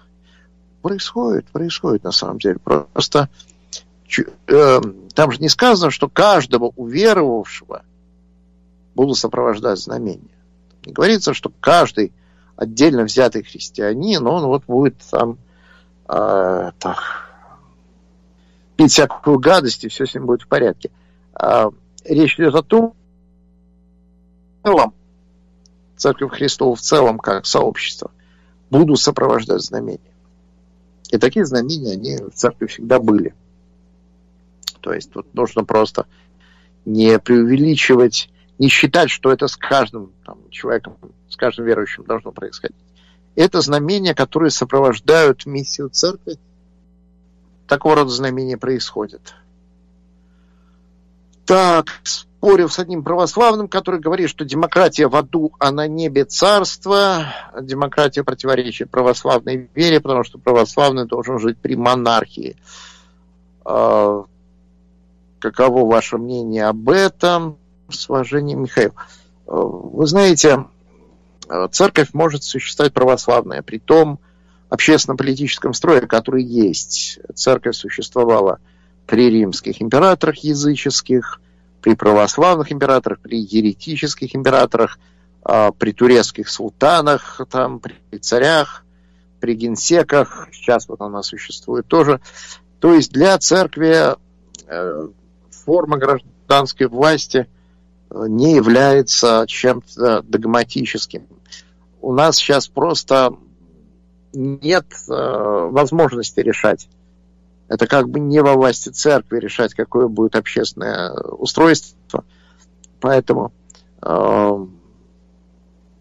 происходит, 0.81 1.45
происходит 1.47 2.03
на 2.03 2.11
самом 2.11 2.39
деле. 2.39 2.57
Просто 2.59 3.29
э, 4.47 4.81
там 5.13 5.31
же 5.31 5.39
не 5.39 5.49
сказано, 5.49 5.91
что 5.91 6.09
каждого 6.09 6.73
уверовавшего 6.75 7.83
будут 8.95 9.17
сопровождать 9.17 9.79
знамения. 9.79 10.35
Не 10.85 10.93
говорится, 10.93 11.33
что 11.33 11.51
каждый 11.59 12.11
отдельно 12.55 13.03
взятый 13.03 13.43
христианин, 13.43 14.25
он 14.27 14.45
вот 14.45 14.65
будет 14.65 14.97
там 15.09 15.37
э, 16.09 16.71
так, 16.79 17.29
пить 18.75 18.91
всякую 18.91 19.39
гадость, 19.39 19.83
и 19.83 19.87
все 19.87 20.05
с 20.05 20.13
ним 20.13 20.25
будет 20.25 20.41
в 20.41 20.47
порядке. 20.47 20.91
А, 21.33 21.69
речь 22.03 22.35
идет 22.37 22.55
о 22.55 22.63
том, 22.63 22.93
Церковь 26.01 26.31
Христова 26.31 26.75
в 26.75 26.81
целом, 26.81 27.20
как 27.20 27.46
сообщество, 27.46 28.10
будут 28.72 29.00
сопровождать 29.00 29.62
знамения. 29.62 30.00
И 31.12 31.20
такие 31.20 31.46
знамения, 31.46 31.91
они 31.91 32.17
в 32.17 32.34
церкви 32.34 32.65
всегда 32.65 33.00
были. 33.00 33.36
То 34.79 34.91
есть 34.93 35.12
тут 35.12 35.31
нужно 35.36 35.63
просто 35.63 36.08
не 36.86 37.20
преувеличивать, 37.20 38.31
не 38.58 38.67
считать, 38.67 39.12
что 39.12 39.31
это 39.31 39.46
с 39.46 39.55
каждым 39.55 40.12
там, 40.25 40.39
человеком, 40.50 40.98
с 41.29 41.36
каждым 41.36 41.65
верующим 41.65 42.03
должно 42.03 42.31
происходить. 42.31 42.75
Это 43.36 43.62
знамения, 43.62 44.15
которые 44.15 44.50
сопровождают 44.50 45.46
миссию 45.46 45.89
церкви. 45.89 46.39
Такого 47.67 47.98
рода 47.98 48.10
знамения 48.10 48.58
происходят. 48.58 49.36
Так, 51.46 51.86
спорил 52.41 52.69
с 52.69 52.79
одним 52.79 53.03
православным, 53.03 53.67
который 53.67 54.00
говорит, 54.00 54.27
что 54.27 54.43
демократия 54.43 55.07
в 55.07 55.15
аду, 55.15 55.51
а 55.60 55.69
на 55.69 55.88
небе 55.88 56.25
царство. 56.25 57.27
Демократия 57.62 58.24
противоречит 58.24 58.89
православной 58.89 59.69
вере, 59.75 60.00
потому 60.00 60.24
что 60.24 60.39
православный 60.39 61.05
должен 61.05 61.38
жить 61.38 61.60
при 61.60 61.75
монархии. 61.75 62.55
А, 63.63 64.25
каково 65.38 65.86
ваше 65.86 66.17
мнение 66.17 66.65
об 66.65 66.89
этом? 66.89 67.57
С 67.91 68.10
уважением, 68.10 68.63
Михаил. 68.63 68.95
А, 69.45 69.57
вы 69.62 70.07
знаете, 70.07 70.65
церковь 71.69 72.10
может 72.13 72.43
существовать 72.43 72.91
православная, 72.91 73.62
при 73.62 73.77
том 73.77 74.17
общественно-политическом 74.69 75.75
строе, 75.75 76.07
который 76.07 76.43
есть. 76.43 77.19
Церковь 77.36 77.75
существовала 77.75 78.57
при 79.05 79.29
римских 79.29 79.79
императорах 79.79 80.38
языческих– 80.38 81.39
при 81.81 81.95
православных 81.95 82.71
императорах, 82.71 83.19
при 83.19 83.39
еретических 83.39 84.35
императорах, 84.35 85.00
а, 85.43 85.71
при 85.71 85.91
турецких 85.91 86.50
султанах, 86.50 87.41
там, 87.50 87.79
при 87.79 88.17
царях, 88.19 88.83
при 89.39 89.55
генсеках, 89.55 90.47
сейчас 90.51 90.88
вот 90.88 91.01
она 91.01 91.23
существует 91.23 91.88
тоже. 91.88 92.21
То 92.79 92.93
есть 92.93 93.11
для 93.11 93.38
церкви 93.38 94.15
э, 94.67 95.07
форма 95.50 95.97
гражданской 95.97 96.88
власти 96.88 97.47
э, 98.09 98.25
не 98.27 98.55
является 98.55 99.45
чем-то 99.47 100.21
догматическим. 100.21 101.27
У 102.01 102.13
нас 102.13 102.38
сейчас 102.38 102.67
просто 102.67 103.35
нет 104.33 104.85
э, 105.09 105.13
возможности 105.71 106.39
решать 106.39 106.88
это 107.71 107.87
как 107.87 108.09
бы 108.09 108.19
не 108.19 108.41
во 108.41 108.55
власти 108.55 108.89
церкви 108.89 109.39
решать, 109.39 109.73
какое 109.73 110.09
будет 110.09 110.35
общественное 110.35 111.13
устройство. 111.13 112.25
Поэтому 112.99 113.53
э, 114.01 114.65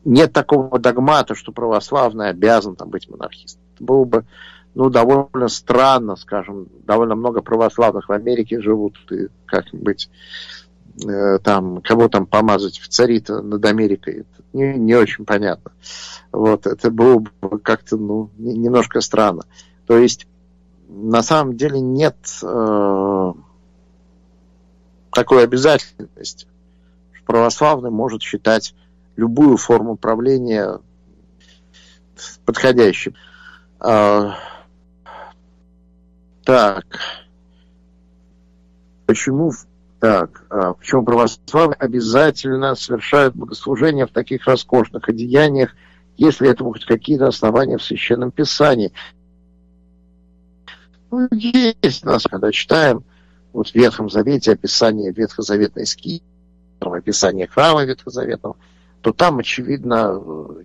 нет 0.04 0.32
такого 0.32 0.80
догмата, 0.80 1.36
что 1.36 1.52
православный 1.52 2.28
обязан 2.28 2.74
там 2.74 2.90
быть 2.90 3.08
монархистом. 3.08 3.62
Это 3.76 3.84
было 3.84 4.04
бы 4.04 4.24
ну, 4.74 4.90
довольно 4.90 5.46
странно, 5.46 6.16
скажем, 6.16 6.66
довольно 6.86 7.14
много 7.14 7.40
православных 7.40 8.08
в 8.08 8.12
Америке 8.12 8.60
живут, 8.60 8.98
и 9.12 9.28
как-нибудь 9.46 10.10
э, 11.08 11.38
там, 11.38 11.82
кого 11.82 12.08
там 12.08 12.26
помазать 12.26 12.80
в 12.80 12.88
цари-то 12.88 13.42
над 13.42 13.64
Америкой, 13.64 14.22
это 14.22 14.42
не, 14.52 14.74
не 14.74 14.96
очень 14.96 15.24
понятно. 15.24 15.70
Вот, 16.32 16.66
это 16.66 16.90
было 16.90 17.20
бы 17.20 17.60
как-то, 17.60 17.96
ну, 17.96 18.30
немножко 18.38 19.00
странно. 19.00 19.42
То 19.86 19.96
есть 19.98 20.26
на 20.92 21.22
самом 21.22 21.56
деле 21.56 21.80
нет 21.80 22.16
э, 22.42 23.32
такой 25.12 25.44
обязательности, 25.44 26.48
православный 27.24 27.90
может 27.90 28.22
считать 28.22 28.74
любую 29.16 29.56
форму 29.56 29.96
правления 29.96 30.80
подходящим. 32.44 33.14
Э, 33.80 34.32
так. 36.44 36.84
Почему 39.06 39.52
так, 40.00 40.44
а, 40.48 40.72
почему 40.72 41.04
православные 41.04 41.76
обязательно 41.76 42.74
совершают 42.74 43.34
богослужения 43.36 44.06
в 44.06 44.12
таких 44.12 44.46
роскошных 44.46 45.08
одеяниях, 45.08 45.74
если 46.16 46.48
это 46.48 46.64
хоть 46.64 46.86
какие-то 46.86 47.28
основания 47.28 47.76
в 47.76 47.82
Священном 47.82 48.30
Писании? 48.30 48.92
Ну, 51.10 51.28
есть 51.32 52.04
нас, 52.04 52.24
когда 52.24 52.52
читаем 52.52 53.04
вот 53.52 53.68
в 53.70 53.74
Ветхом 53.74 54.08
Завете 54.08 54.52
описание 54.52 55.12
ветхозаветной 55.12 55.86
скии, 55.86 56.22
описание 56.78 57.46
храма 57.46 57.84
ветхозаветного, 57.84 58.56
то 59.00 59.12
там, 59.12 59.38
очевидно, 59.38 60.20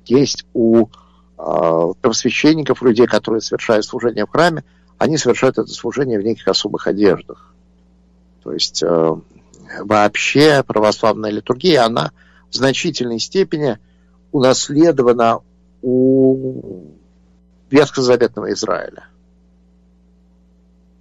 есть 0.06 0.46
у 0.54 0.86
э, 0.86 1.94
первосвященников, 2.02 2.82
людей, 2.82 3.08
которые 3.08 3.42
совершают 3.42 3.86
служение 3.86 4.26
в 4.26 4.30
храме, 4.30 4.64
они 4.98 5.18
совершают 5.18 5.58
это 5.58 5.68
служение 5.70 6.20
в 6.20 6.24
неких 6.24 6.48
особых 6.48 6.88
одеждах. 6.88 7.54
То 8.44 8.54
есть 8.54 8.84
э, 8.84 9.16
вообще 9.80 10.64
православная 10.64 11.32
литургия, 11.32 11.84
она 11.84 12.12
в 12.50 12.56
значительной 12.56 13.20
степени 13.20 13.80
унаследована 14.32 15.40
у 15.82 16.92
ветхозаветного 17.70 18.52
Израиля. 18.54 19.06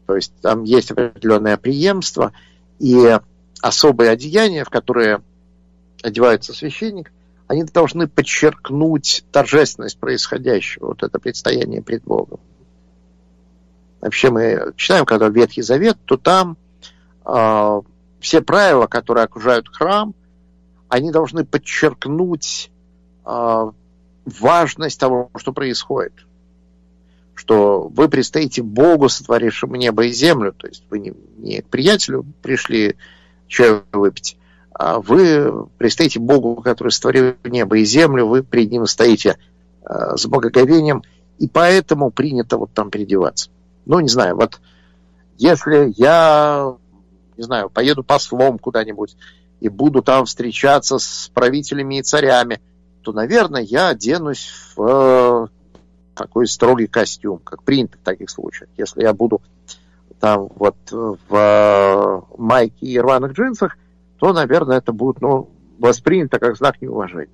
То 0.06 0.16
есть 0.16 0.32
там 0.40 0.64
есть 0.64 0.90
определенное 0.90 1.56
преемство 1.56 2.32
и 2.78 3.18
особые 3.60 4.10
одеяния, 4.10 4.64
в 4.64 4.70
которые 4.70 5.22
одевается 6.02 6.52
священник, 6.52 7.10
они 7.46 7.64
должны 7.64 8.08
подчеркнуть 8.08 9.24
торжественность 9.32 9.98
происходящего, 9.98 10.88
вот 10.88 11.02
это 11.02 11.18
предстояние 11.18 11.82
пред 11.82 12.04
Богом. 12.04 12.40
Вообще 14.00 14.30
мы 14.30 14.72
читаем, 14.76 15.06
когда 15.06 15.28
Ветхий 15.28 15.62
Завет, 15.62 15.96
то 16.04 16.16
там 16.16 16.58
э, 17.24 17.80
все 18.20 18.42
правила, 18.42 18.86
которые 18.86 19.24
окружают 19.24 19.68
храм, 19.68 20.14
они 20.88 21.10
должны 21.10 21.44
подчеркнуть 21.44 22.70
э, 23.24 23.70
важность 24.26 25.00
того, 25.00 25.30
что 25.36 25.52
происходит. 25.52 26.12
Что 27.34 27.88
вы 27.88 28.08
предстоите 28.08 28.62
Богу, 28.62 29.08
сотворившему 29.08 29.76
небо 29.76 30.04
и 30.04 30.12
землю. 30.12 30.52
То 30.52 30.68
есть 30.68 30.84
вы 30.90 31.00
не, 31.00 31.12
не 31.38 31.62
к 31.62 31.68
приятелю 31.68 32.24
пришли 32.42 32.96
чай 33.48 33.82
выпить, 33.92 34.36
а 34.72 35.00
вы 35.00 35.66
предстоите 35.78 36.18
Богу, 36.18 36.56
который 36.56 36.90
сотворил 36.90 37.34
небо 37.44 37.78
и 37.78 37.84
землю, 37.84 38.26
вы 38.26 38.42
перед 38.42 38.70
ним 38.70 38.86
стоите 38.86 39.36
э, 39.82 40.16
с 40.16 40.26
благоговением, 40.26 41.02
и 41.38 41.48
поэтому 41.48 42.10
принято 42.10 42.56
вот 42.56 42.72
там 42.72 42.90
переодеваться. 42.90 43.50
Ну, 43.86 44.00
не 44.00 44.08
знаю, 44.08 44.36
вот 44.36 44.60
если 45.36 45.92
я, 45.96 46.76
не 47.36 47.42
знаю, 47.42 47.70
поеду 47.70 48.02
послом 48.02 48.58
куда-нибудь 48.58 49.16
и 49.60 49.68
буду 49.68 50.02
там 50.02 50.24
встречаться 50.26 50.98
с 50.98 51.30
правителями 51.34 51.98
и 51.98 52.02
царями, 52.02 52.60
то, 53.02 53.12
наверное, 53.12 53.62
я 53.62 53.88
оденусь 53.88 54.50
в 54.76 55.50
такой 56.14 56.46
строгий 56.46 56.86
костюм, 56.86 57.38
как 57.38 57.62
принято 57.62 57.98
в 57.98 58.02
таких 58.02 58.30
случаях. 58.30 58.70
Если 58.76 59.02
я 59.02 59.12
буду 59.12 59.42
там 60.20 60.48
вот 60.56 60.76
в 60.90 61.16
э, 61.30 62.20
майке 62.38 62.86
и 62.86 62.98
рваных 62.98 63.32
джинсах, 63.32 63.76
то, 64.18 64.32
наверное, 64.32 64.78
это 64.78 64.92
будет 64.92 65.20
ну, 65.20 65.50
воспринято 65.78 66.38
как 66.38 66.56
знак 66.56 66.80
неуважения. 66.80 67.28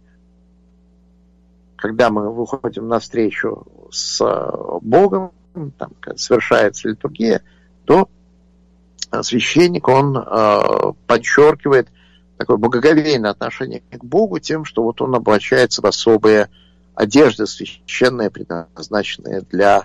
Когда 1.77 2.11
мы 2.11 2.33
выходим 2.33 2.89
навстречу 2.89 3.67
с 3.91 4.21
э, 4.21 4.79
Богом, 4.83 5.33
там 5.79 5.93
совершается 6.17 6.89
литургия, 6.89 7.43
то 7.85 8.09
священник, 9.23 9.89
он 9.89 10.17
э, 10.17 10.93
подчеркивает 11.07 11.89
такое 12.37 12.57
благоговейное 12.57 13.31
отношение 13.31 13.83
к 13.91 14.05
Богу 14.05 14.39
тем, 14.39 14.65
что 14.65 14.83
вот 14.83 15.03
он 15.03 15.15
облачается 15.15 15.83
в 15.83 15.87
особые 15.87 16.49
одежды 16.95 17.47
священные, 17.47 18.31
предназначенные 18.31 19.43
для 19.43 19.85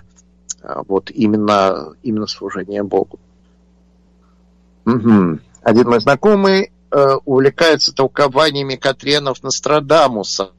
э, 0.62 0.82
вот 0.86 1.10
именно, 1.10 1.94
именно 2.02 2.26
служения 2.26 2.82
Богу. 2.82 3.18
Угу. 4.84 5.38
Один 5.62 5.88
мой 5.88 6.00
знакомый 6.00 6.70
э, 6.90 7.14
увлекается 7.24 7.94
толкованиями 7.94 8.76
Катренов 8.76 9.42
Нострадамуса, 9.42 10.52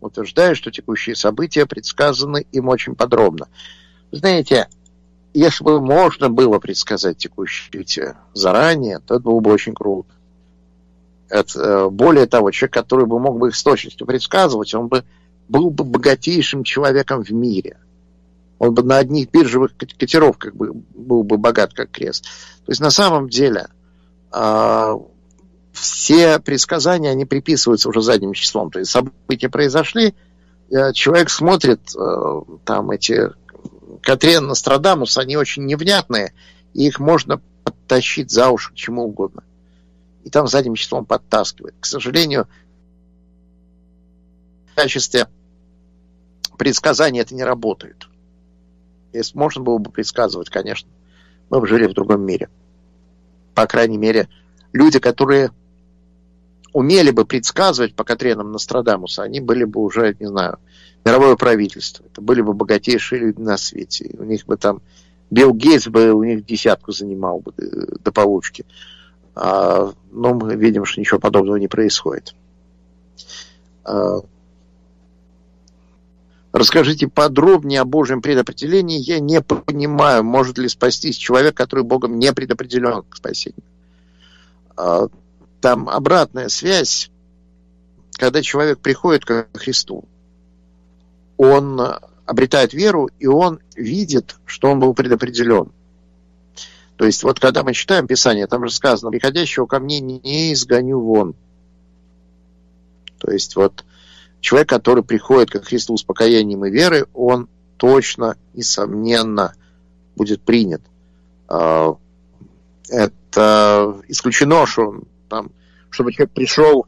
утверждая, 0.00 0.54
что 0.54 0.70
текущие 0.70 1.16
события 1.16 1.66
предсказаны 1.66 2.46
им 2.52 2.68
очень 2.68 2.94
подробно. 2.94 3.48
Знаете, 4.12 4.68
если 5.32 5.64
бы 5.64 5.80
можно 5.80 6.30
было 6.30 6.60
предсказать 6.60 7.18
текущие 7.18 8.16
заранее, 8.34 9.00
то 9.00 9.16
это 9.16 9.24
было 9.24 9.40
бы 9.40 9.50
очень 9.50 9.74
круто. 9.74 10.08
Это, 11.28 11.60
э, 11.60 11.88
более 11.90 12.26
того, 12.26 12.52
человек, 12.52 12.74
который 12.74 13.06
бы 13.06 13.18
мог 13.18 13.38
бы 13.38 13.48
их 13.48 13.56
с 13.56 13.62
точностью 13.62 14.06
предсказывать, 14.06 14.72
он 14.74 14.86
бы 14.86 15.04
был 15.48 15.70
бы 15.70 15.84
богатейшим 15.84 16.64
человеком 16.64 17.22
в 17.22 17.30
мире. 17.30 17.78
Он 18.58 18.72
бы 18.72 18.82
на 18.82 18.98
одних 18.98 19.30
биржевых 19.30 19.76
котировках 19.76 20.54
бы, 20.54 20.72
был 20.72 21.22
бы 21.22 21.36
богат, 21.36 21.74
как 21.74 21.90
крест. 21.90 22.24
То 22.64 22.72
есть 22.72 22.80
на 22.80 22.90
самом 22.90 23.28
деле 23.28 23.66
э, 24.32 24.94
все 25.72 26.38
предсказания, 26.38 27.10
они 27.10 27.24
приписываются 27.24 27.88
уже 27.88 28.00
задним 28.00 28.32
числом. 28.32 28.70
То 28.70 28.78
есть 28.78 28.90
события 28.90 29.48
произошли, 29.48 30.14
э, 30.70 30.92
человек 30.92 31.30
смотрит 31.30 31.80
э, 31.96 32.40
там 32.64 32.90
эти 32.90 33.30
Катрен 34.02 34.46
Нострадамус, 34.46 35.18
они 35.18 35.36
очень 35.36 35.66
невнятные, 35.66 36.32
и 36.74 36.86
их 36.86 37.00
можно 37.00 37.40
подтащить 37.64 38.30
за 38.30 38.50
уши 38.50 38.72
к 38.72 38.76
чему 38.76 39.04
угодно. 39.04 39.42
И 40.24 40.30
там 40.30 40.46
задним 40.46 40.74
числом 40.74 41.04
подтаскивает. 41.04 41.74
К 41.80 41.86
сожалению, 41.86 42.48
качестве 44.74 45.28
предсказания 46.58 47.22
это 47.22 47.34
не 47.34 47.44
работает. 47.44 48.08
Если 49.12 49.36
можно 49.38 49.62
было 49.62 49.78
бы 49.78 49.90
предсказывать, 49.90 50.50
конечно, 50.50 50.90
мы 51.50 51.60
бы 51.60 51.66
жили 51.66 51.86
в 51.86 51.94
другом 51.94 52.22
мире. 52.22 52.48
По 53.54 53.66
крайней 53.66 53.98
мере, 53.98 54.28
люди, 54.72 54.98
которые 54.98 55.50
умели 56.72 57.10
бы 57.12 57.24
предсказывать 57.24 57.94
по 57.94 58.02
Катренам 58.02 58.50
Нострадамуса, 58.50 59.22
они 59.22 59.40
были 59.40 59.64
бы 59.64 59.80
уже, 59.80 60.16
не 60.18 60.26
знаю, 60.26 60.58
мировое 61.04 61.36
правительство. 61.36 62.04
Это 62.04 62.20
были 62.20 62.40
бы 62.40 62.52
богатейшие 62.52 63.20
люди 63.20 63.40
на 63.40 63.56
свете. 63.56 64.10
У 64.18 64.24
них 64.24 64.44
бы 64.46 64.56
там 64.56 64.82
Билл 65.30 65.54
Гейтс 65.54 65.86
бы 65.88 66.12
у 66.12 66.24
них 66.24 66.44
десятку 66.44 66.92
занимал 66.92 67.40
бы 67.40 67.52
э, 67.56 67.96
до 68.02 68.12
получки. 68.12 68.66
А, 69.34 69.92
но 70.10 70.34
мы 70.34 70.56
видим, 70.56 70.84
что 70.84 71.00
ничего 71.00 71.18
подобного 71.18 71.56
не 71.56 71.68
происходит. 71.68 72.34
А, 73.84 74.18
расскажите 76.54 77.08
подробнее 77.08 77.82
о 77.82 77.84
Божьем 77.84 78.22
предопределении. 78.22 78.98
Я 78.98 79.20
не 79.20 79.42
понимаю, 79.42 80.24
может 80.24 80.56
ли 80.56 80.68
спастись 80.68 81.16
человек, 81.16 81.54
который 81.54 81.84
Богом 81.84 82.18
не 82.18 82.32
предопределен 82.32 83.02
к 83.02 83.16
спасению. 83.16 83.62
А, 84.76 85.08
там 85.60 85.90
обратная 85.90 86.48
связь, 86.48 87.10
когда 88.12 88.40
человек 88.40 88.78
приходит 88.78 89.26
к 89.26 89.48
Христу 89.52 90.08
он 91.36 91.80
обретает 92.26 92.72
веру, 92.72 93.10
и 93.18 93.26
он 93.26 93.60
видит, 93.76 94.36
что 94.46 94.70
он 94.70 94.80
был 94.80 94.94
предопределен. 94.94 95.72
То 96.96 97.04
есть 97.04 97.22
вот 97.24 97.40
когда 97.40 97.62
мы 97.64 97.74
читаем 97.74 98.06
Писание, 98.06 98.46
там 98.46 98.66
же 98.66 98.72
сказано, 98.72 99.10
приходящего 99.10 99.66
ко 99.66 99.80
мне 99.80 100.00
не 100.00 100.52
изгоню 100.52 101.00
вон. 101.00 101.34
То 103.18 103.32
есть 103.32 103.56
вот 103.56 103.84
человек, 104.44 104.68
который 104.68 105.02
приходит 105.02 105.50
к 105.50 105.64
Христу 105.64 105.96
с 105.96 106.02
покаянием 106.02 106.66
и 106.66 106.70
верой, 106.70 107.06
он 107.14 107.48
точно, 107.78 108.36
несомненно, 108.52 109.54
будет 110.16 110.42
принят. 110.42 110.82
А, 111.48 111.96
это 112.90 114.02
исключено, 114.06 114.66
что 114.66 115.00
там, 115.30 115.50
чтобы 115.88 116.12
человек 116.12 116.34
пришел 116.34 116.86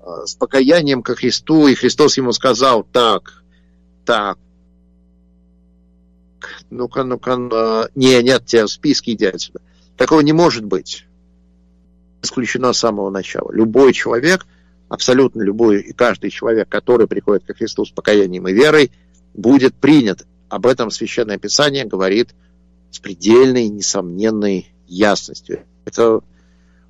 а, 0.00 0.26
с 0.26 0.34
покаянием 0.34 1.04
ко 1.04 1.14
Христу, 1.14 1.68
и 1.68 1.76
Христос 1.76 2.16
ему 2.16 2.32
сказал, 2.32 2.82
так, 2.82 3.44
так, 4.04 4.36
ну-ка, 6.70 7.04
ну-ка, 7.04 7.36
ну, 7.36 7.84
не, 7.94 8.20
нет, 8.20 8.46
тебя 8.46 8.66
в 8.66 8.70
списке 8.70 9.12
иди 9.12 9.26
отсюда. 9.26 9.60
Такого 9.96 10.22
не 10.22 10.32
может 10.32 10.64
быть. 10.64 11.06
Исключено 12.20 12.72
с 12.72 12.78
самого 12.78 13.10
начала. 13.10 13.52
Любой 13.52 13.92
человек, 13.92 14.44
абсолютно 14.88 15.42
любой 15.42 15.80
и 15.80 15.92
каждый 15.92 16.30
человек, 16.30 16.68
который 16.68 17.06
приходит 17.06 17.44
к 17.44 17.56
Христу 17.56 17.84
с 17.84 17.90
покаянием 17.90 18.46
и 18.48 18.52
верой, 18.52 18.90
будет 19.34 19.74
принят. 19.74 20.26
Об 20.48 20.66
этом 20.66 20.90
Священное 20.90 21.38
Писание 21.38 21.84
говорит 21.84 22.34
с 22.90 22.98
предельной, 22.98 23.68
несомненной 23.68 24.72
ясностью. 24.86 25.64
Это, 25.84 26.20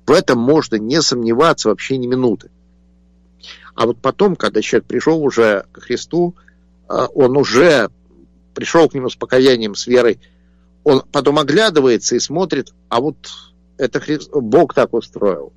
в 0.05 0.11
этом 0.11 0.39
можно 0.39 0.75
не 0.75 1.01
сомневаться 1.01 1.69
вообще 1.69 1.97
ни 1.97 2.07
минуты. 2.07 2.51
А 3.75 3.85
вот 3.85 3.99
потом, 3.99 4.35
когда 4.35 4.61
человек 4.61 4.87
пришел 4.87 5.21
уже 5.23 5.65
к 5.71 5.81
Христу, 5.81 6.35
а, 6.87 7.07
он 7.07 7.37
уже 7.37 7.89
пришел 8.53 8.89
к 8.89 8.93
нему 8.93 9.09
с 9.09 9.15
покаянием, 9.15 9.75
с 9.75 9.85
верой, 9.87 10.19
он 10.83 11.03
потом 11.11 11.37
оглядывается 11.37 12.15
и 12.15 12.19
смотрит, 12.19 12.73
а 12.89 13.01
вот 13.01 13.17
это 13.77 13.99
Христ, 13.99 14.31
Бог 14.31 14.73
так 14.73 14.93
устроил. 14.93 15.53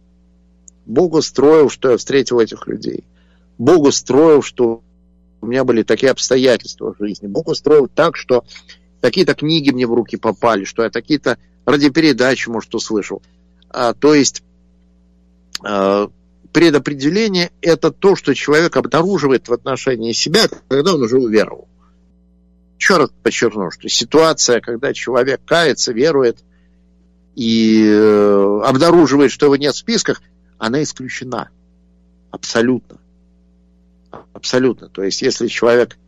Бог 0.91 1.15
устроил, 1.15 1.71
что 1.71 1.93
я 1.93 1.97
встретил 1.97 2.41
этих 2.41 2.67
людей. 2.67 3.05
Бог 3.59 3.87
устроил, 3.87 4.43
что 4.43 4.83
у 5.41 5.47
меня 5.47 5.65
были 5.65 5.85
такие 5.85 6.11
обстоятельства 6.11 6.93
в 6.93 6.99
жизни. 6.99 7.29
Бог 7.29 7.47
устроил 7.47 7.89
так, 7.89 8.17
что 8.17 8.45
такие-то 9.01 9.35
книги 9.35 9.71
мне 9.71 9.87
в 9.87 9.95
руки 9.95 10.17
попали, 10.17 10.65
что 10.65 10.83
я 10.83 10.91
такие-то 10.91 11.39
радиопередачи, 11.65 12.49
может, 12.49 12.75
услышал. 12.75 13.23
А, 13.69 13.95
то 13.95 14.15
есть 14.15 14.43
а, 15.63 16.11
предопределение– 16.53 17.53
это 17.61 17.93
то, 17.93 18.17
что 18.17 18.35
человек 18.35 18.77
обнаруживает 18.77 19.49
в 19.49 19.53
отношении 19.53 20.11
себя, 20.11 20.49
когда 20.69 20.95
он 20.95 21.03
уже 21.03 21.19
уверовал. 21.19 21.69
Еще 22.81 22.97
раз 22.97 23.11
подчеркну, 23.23 23.71
что 23.71 23.89
ситуация, 23.89 24.61
когда 24.61 24.93
человек 24.93 25.41
кается, 25.45 25.93
верует 25.93 26.39
и 27.37 27.85
э, 27.87 28.61
обнаруживает, 28.65 29.31
что 29.31 29.47
его 29.47 29.57
нет 29.57 29.75
в 29.75 29.79
списках, 29.79 30.23
она 30.61 30.83
исключена. 30.83 31.49
Абсолютно. 32.31 32.99
Абсолютно. 34.35 34.89
То 34.89 35.03
есть, 35.03 35.23
если 35.23 35.49
человек 35.49 35.99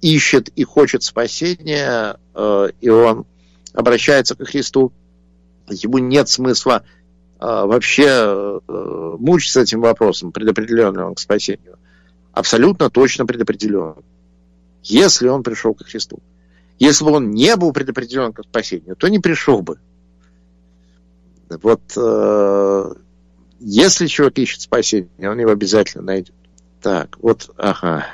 ищет 0.00 0.48
и 0.50 0.62
хочет 0.62 1.02
спасения, 1.02 2.16
э, 2.34 2.68
и 2.80 2.88
он 2.88 3.26
обращается 3.74 4.36
к 4.36 4.46
Христу, 4.46 4.92
ему 5.68 5.98
нет 5.98 6.28
смысла 6.28 6.84
а, 7.38 7.66
вообще 7.66 8.06
э, 8.06 9.16
мучиться 9.18 9.60
этим 9.60 9.80
вопросом, 9.80 10.30
предопределен 10.30 10.94
ли 10.94 11.02
он 11.02 11.14
к 11.14 11.18
спасению. 11.18 11.76
Абсолютно 12.32 12.88
точно 12.88 13.26
предопределен. 13.26 13.96
Если 14.84 15.26
он 15.26 15.42
пришел 15.42 15.74
к 15.74 15.84
Христу. 15.84 16.20
Если 16.78 17.04
бы 17.04 17.10
он 17.10 17.30
не 17.32 17.56
был 17.56 17.72
предопределен 17.72 18.32
к 18.32 18.42
спасению, 18.44 18.94
то 18.94 19.08
не 19.08 19.18
пришел 19.18 19.60
бы. 19.60 19.78
Вот 21.48 21.80
э, 21.96 22.94
если 23.58 24.06
человек 24.06 24.38
ищет 24.38 24.60
спасение, 24.60 25.30
он 25.30 25.38
его 25.38 25.50
обязательно 25.50 26.04
найдет. 26.04 26.34
Так, 26.82 27.18
вот, 27.20 27.50
ага. 27.56 28.06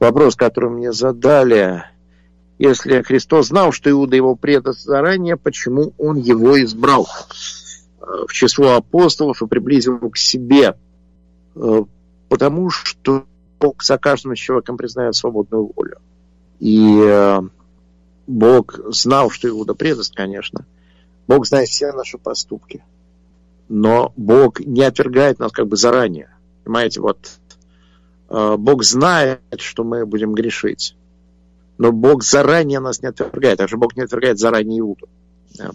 Вопрос, 0.00 0.36
который 0.36 0.70
мне 0.70 0.92
задали. 0.92 1.84
Если 2.58 3.02
Христос 3.02 3.48
знал, 3.48 3.72
что 3.72 3.90
Иуда 3.90 4.16
его 4.16 4.36
предаст 4.36 4.82
заранее, 4.82 5.36
почему 5.36 5.92
он 5.98 6.16
его 6.18 6.62
избрал 6.62 7.08
э, 8.00 8.04
в 8.28 8.32
число 8.32 8.74
апостолов 8.74 9.42
и 9.42 9.46
приблизил 9.46 9.98
к 10.10 10.16
себе? 10.16 10.76
Э, 11.54 11.84
потому 12.28 12.70
что 12.70 13.24
Бог 13.60 13.82
за 13.82 13.98
каждым 13.98 14.34
человеком 14.34 14.76
признает 14.76 15.14
свободную 15.14 15.72
волю. 15.74 15.98
И 16.60 17.00
э, 17.02 17.40
Бог 18.26 18.78
знал, 18.92 19.30
что 19.30 19.48
Иуда 19.48 19.74
предаст, 19.74 20.14
конечно. 20.14 20.66
Бог 21.26 21.46
знает 21.46 21.68
все 21.68 21.92
наши 21.92 22.18
поступки. 22.18 22.82
Но 23.68 24.12
Бог 24.16 24.60
не 24.60 24.82
отвергает 24.82 25.38
нас 25.38 25.52
как 25.52 25.66
бы 25.68 25.76
заранее. 25.76 26.30
Понимаете, 26.64 27.00
вот 27.00 27.38
Бог 28.28 28.82
знает, 28.84 29.40
что 29.58 29.84
мы 29.84 30.06
будем 30.06 30.32
грешить. 30.32 30.96
Но 31.78 31.92
Бог 31.92 32.22
заранее 32.22 32.80
нас 32.80 33.02
не 33.02 33.08
отвергает. 33.08 33.58
Также 33.58 33.76
Бог 33.76 33.96
не 33.96 34.02
отвергает 34.02 34.38
заранее 34.38 34.80
Иуду. 34.80 35.08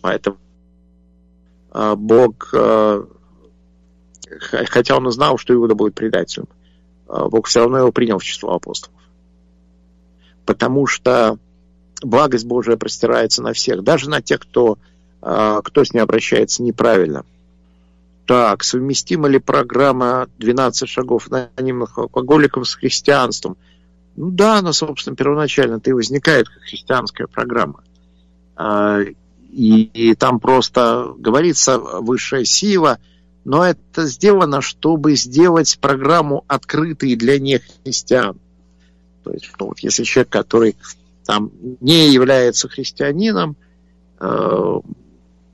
Поэтому 0.02 0.38
а, 1.71 1.95
Бог, 1.95 2.54
хотя 4.39 4.97
он 4.97 5.12
знал, 5.12 5.38
что 5.38 5.54
Иуда 5.54 5.75
будет 5.75 5.95
предателем, 5.95 6.47
Бог 7.08 7.47
все 7.47 7.62
равно 7.62 7.80
его 7.80 7.91
принял 7.91 8.19
в 8.19 8.23
число 8.23 8.54
апостолов. 8.54 8.95
Потому 10.45 10.86
что 10.88 11.38
благость 12.02 12.45
Божия 12.45 12.78
простирается 12.78 13.41
на 13.41 13.54
всех, 13.54 13.84
даже 13.84 14.10
на 14.10 14.21
тех, 14.21 14.39
кто, 14.39 14.78
кто 15.19 15.84
с 15.84 15.93
ней 15.93 15.99
обращается 15.99 16.63
неправильно. 16.63 17.25
Так, 18.30 18.63
совместима 18.63 19.28
ли 19.28 19.39
программа 19.39 20.28
«12 20.38 20.86
шагов 20.86 21.30
анонимных 21.32 21.98
алкоголиков» 21.98 22.70
с 22.70 22.76
христианством– 22.76 23.58
ну 24.20 24.32
да, 24.32 24.60
она, 24.60 24.74
собственно, 24.74 25.15
первоначально-то 25.15 25.89
и 25.89 25.94
возникает 25.94 26.50
как 26.50 26.62
христианская 26.63 27.26
программа. 27.26 27.86
А, 28.58 29.00
и, 29.00 29.84
и 29.94 30.13
там 30.13 30.42
просто 30.42 31.13
говорится 31.18 31.80
высшая 31.80 32.44
сила, 32.44 33.00
но 33.46 33.65
это 33.65 34.06
сделано, 34.06 34.60
чтобы 34.60 35.15
сделать 35.15 35.80
программу 35.80 36.44
открытой 36.48 37.15
для 37.15 37.39
нехристиан. 37.39 38.38
То 39.24 39.32
есть, 39.32 39.50
ну, 39.58 39.68
вот 39.68 39.80
если 39.80 40.04
человек, 40.04 40.30
который 40.30 40.76
там 41.26 41.50
не 41.80 42.10
является 42.10 42.68
христианином, 42.68 43.56
э, 44.20 44.80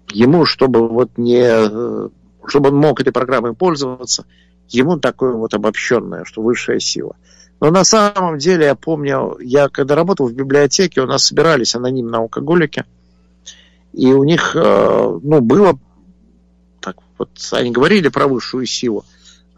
ему, 0.09 0.45
чтобы 0.45 0.87
вот 0.87 1.17
не, 1.17 2.09
чтобы 2.47 2.69
он 2.69 2.75
мог 2.75 2.99
этой 3.01 3.11
программой 3.11 3.53
пользоваться, 3.53 4.25
ему 4.67 4.97
такое 4.97 5.33
вот 5.33 5.53
обобщенное, 5.53 6.25
что 6.25 6.41
высшая 6.41 6.79
сила– 6.79 7.15
но 7.61 7.71
на 7.71 7.83
самом 7.83 8.37
деле, 8.37 8.65
я 8.65 8.75
помню, 8.75 9.37
я 9.39 9.69
когда 9.69 9.95
работал 9.95 10.27
в 10.27 10.33
библиотеке, 10.33 11.01
у 11.01 11.05
нас 11.05 11.25
собирались 11.25 11.75
анонимные 11.75 12.19
алкоголики, 12.19 12.83
и 13.93 14.11
у 14.11 14.23
них, 14.23 14.55
э, 14.55 15.19
ну, 15.23 15.41
было, 15.41 15.79
так 16.81 16.97
вот, 17.17 17.29
они 17.53 17.71
говорили 17.71 18.09
про 18.09 18.27
высшую 18.27 18.65
силу, 18.65 19.05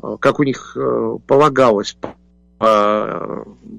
э, 0.02 0.17
как 0.19 0.39
у 0.39 0.43
них 0.43 0.78
э, 0.80 1.17
полагалось 1.26 1.97
по 2.00 2.15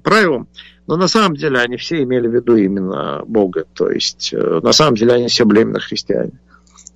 правилам, 0.04 0.46
но 0.86 0.96
на 0.96 1.08
самом 1.08 1.34
деле 1.34 1.58
они 1.58 1.76
все 1.78 2.00
имели 2.04 2.28
в 2.28 2.32
виду 2.32 2.54
именно 2.54 3.24
Бога, 3.26 3.64
то 3.74 3.90
есть 3.90 4.32
на 4.32 4.70
самом 4.70 4.94
деле 4.94 5.14
они 5.14 5.26
все 5.26 5.44
были 5.44 5.62
именно 5.62 5.80
христиане. 5.80 6.38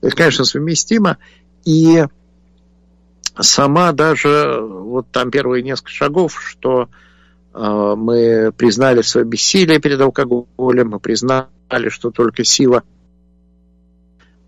То 0.01 0.07
есть, 0.07 0.17
конечно, 0.17 0.45
совместимо, 0.45 1.19
и 1.65 2.05
сама 3.39 3.93
даже, 3.93 4.61
вот 4.61 5.07
там 5.11 5.31
первые 5.31 5.63
несколько 5.63 5.91
шагов, 5.91 6.41
что 6.45 6.89
а, 7.53 7.97
мы 7.97 8.53
признали 8.53 9.03
свое 9.03 9.27
бессилие 9.27 9.81
перед 9.81 10.01
алкоголем, 10.01 10.91
мы 10.91 11.01
признали, 11.01 11.47
что 11.89 12.11
только 12.11 12.45
сила 12.45 12.83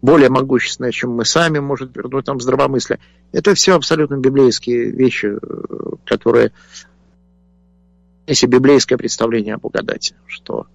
более 0.02 0.28
могущественная, 0.28 0.92
чем 0.92 1.12
мы 1.12 1.24
сами, 1.24 1.60
может 1.60 1.96
вернуть 1.96 2.26
нам 2.26 2.38
здравомыслие. 2.38 2.98
Это 3.32 3.54
все 3.54 3.74
абсолютно 3.74 4.16
библейские 4.16 4.90
вещи, 4.90 5.32
которые 6.04 6.52
если 8.26 8.46
библейское 8.46 8.96
представление 8.96 9.54
о 9.54 9.58
благодати, 9.58 10.14
что 10.26 10.66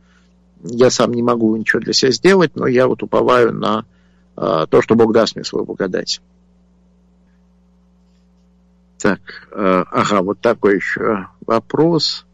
я 0.64 0.90
сам 0.90 1.14
не 1.14 1.24
могу 1.24 1.56
ничего 1.56 1.82
для 1.82 1.94
себя 1.94 2.12
сделать, 2.12 2.56
но 2.56 2.68
я 2.68 2.88
вот 2.88 3.02
уповаю 3.02 3.54
на 3.54 3.80
э, 3.80 3.99
то, 4.40 4.82
что 4.82 4.96
Бог 4.96 5.12
даст 5.12 5.36
мне 5.36 5.44
свою 5.44 5.66
благодать. 5.66 6.22
Так, 8.98 9.20
э, 9.52 9.84
ага, 9.92 10.22
вот 10.22 10.40
такой 10.40 10.76
еще 10.76 11.28
вопрос. 11.46 12.26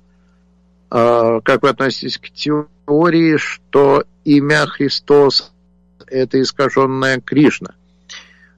Э, 0.91 1.39
как 1.43 1.63
вы 1.63 1.69
относитесь 1.69 2.17
к 2.17 2.29
теории, 2.29 3.37
что 3.37 4.03
имя 4.23 4.67
Христос– 4.67 5.51
это 6.07 6.41
искаженная 6.41 7.21
Кришна? 7.21 7.75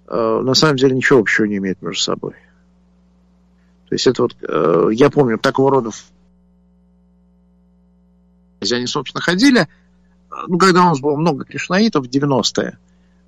На 0.10 0.54
самом 0.54 0.78
деле 0.78 0.96
ничего 0.96 1.20
общего 1.20 1.44
не 1.44 1.58
имеет 1.58 1.82
между 1.82 2.02
собой. 2.02 2.32
То 3.90 3.96
есть 3.96 4.08
это 4.08 4.22
вот, 4.22 4.38
я 4.94 5.10
помню, 5.10 5.38
такого 5.38 5.70
рода 5.70 5.92
они, 8.72 8.88
собственно, 8.88 9.22
ходили, 9.22 9.68
ну, 10.48 10.58
когда 10.58 10.82
у 10.84 10.90
нас 10.90 11.00
было 11.00 11.16
много 11.16 11.46
кришнаитов 11.46 12.06
в 12.06 12.10
90-е, 12.10 12.70
а, 12.70 12.87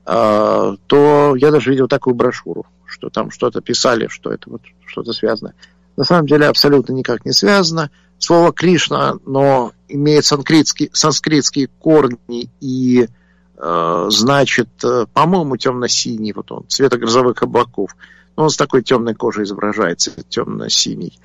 то 0.09 1.35
я 1.35 1.51
даже 1.51 1.69
видел 1.69 1.87
такую 1.87 2.15
брошюру, 2.15 2.65
что 2.85 3.09
там 3.09 3.29
что-то 3.29 3.61
писали, 3.61 4.07
что 4.07 4.31
это 4.31 4.49
вот 4.49 4.61
что-то 4.85 5.13
связано. 5.13 5.53
На 5.97 6.03
самом 6.03 6.25
деле 6.25 6.47
абсолютно 6.47 6.93
никак 6.93 7.25
не 7.25 7.31
связано. 7.31 7.91
Слово 8.17 8.51
Кришна, 8.51 9.15
но 9.25 9.73
имеет 9.87 10.25
санскритские, 10.25 10.89
санскритские 10.93 11.67
корни 11.67 12.49
и 12.59 13.07
э, 13.57 14.05
значит, 14.09 14.69
по-моему, 15.13 15.57
темно-синий, 15.57 16.33
вот 16.33 16.51
он, 16.51 16.65
цвета 16.67 16.97
грозовых 16.97 17.43
облаков. 17.43 17.95
Но 18.35 18.43
он 18.45 18.49
с 18.49 18.57
такой 18.57 18.81
темной 18.81 19.13
кожей 19.13 19.43
изображается, 19.43 20.11
темно-синий. 20.27 21.19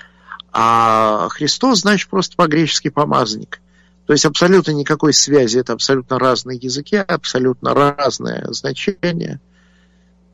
А 0.52 1.28
Христос, 1.30 1.80
значит, 1.80 2.10
просто 2.10 2.36
по-гречески 2.36 2.90
помазанник. 2.90 3.60
То 4.06 4.12
есть 4.12 4.26
абсолютно 4.26 4.72
никакой 4.72 5.14
связи, 5.14 5.58
это 5.58 5.72
абсолютно 5.72 6.18
разные 6.18 6.58
языки, 6.58 6.96
абсолютно 6.96 7.72
разное 7.72 8.46
значение. 8.50 9.40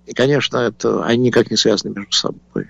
И, 0.06 0.12
конечно, 0.12 0.56
это, 0.56 1.04
они 1.04 1.28
никак 1.28 1.50
не 1.50 1.56
связаны 1.56 1.94
между 1.94 2.12
собой. 2.12 2.68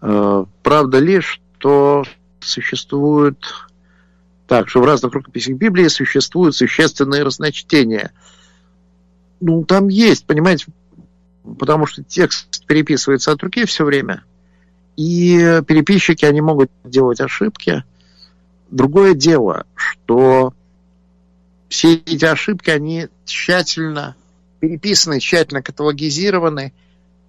Э, 0.00 0.46
правда 0.62 0.98
ли, 0.98 1.20
что 1.20 2.04
существует 2.40 3.38
так, 4.46 4.70
что 4.70 4.80
в 4.80 4.84
разных 4.86 5.12
рукописях 5.12 5.56
Библии 5.56 5.88
существуют 5.88 6.56
существенные 6.56 7.22
разночтения. 7.22 8.12
Ну, 9.40 9.64
там 9.64 9.88
есть, 9.88 10.24
понимаете, 10.24 10.66
потому 11.58 11.84
что 11.84 12.02
текст 12.02 12.64
переписывается 12.64 13.32
от 13.32 13.42
руки 13.42 13.66
все 13.66 13.84
время, 13.84 14.24
и 14.96 15.60
переписчики, 15.66 16.24
они 16.24 16.40
могут 16.40 16.70
делать 16.82 17.20
ошибки– 17.20 17.84
Другое 18.74 19.14
дело, 19.14 19.66
что 19.76 20.52
все 21.68 21.94
эти 21.94 22.24
ошибки, 22.24 22.70
они 22.70 23.06
тщательно 23.24 24.16
переписаны, 24.58 25.20
тщательно 25.20 25.62
каталогизированы. 25.62 26.72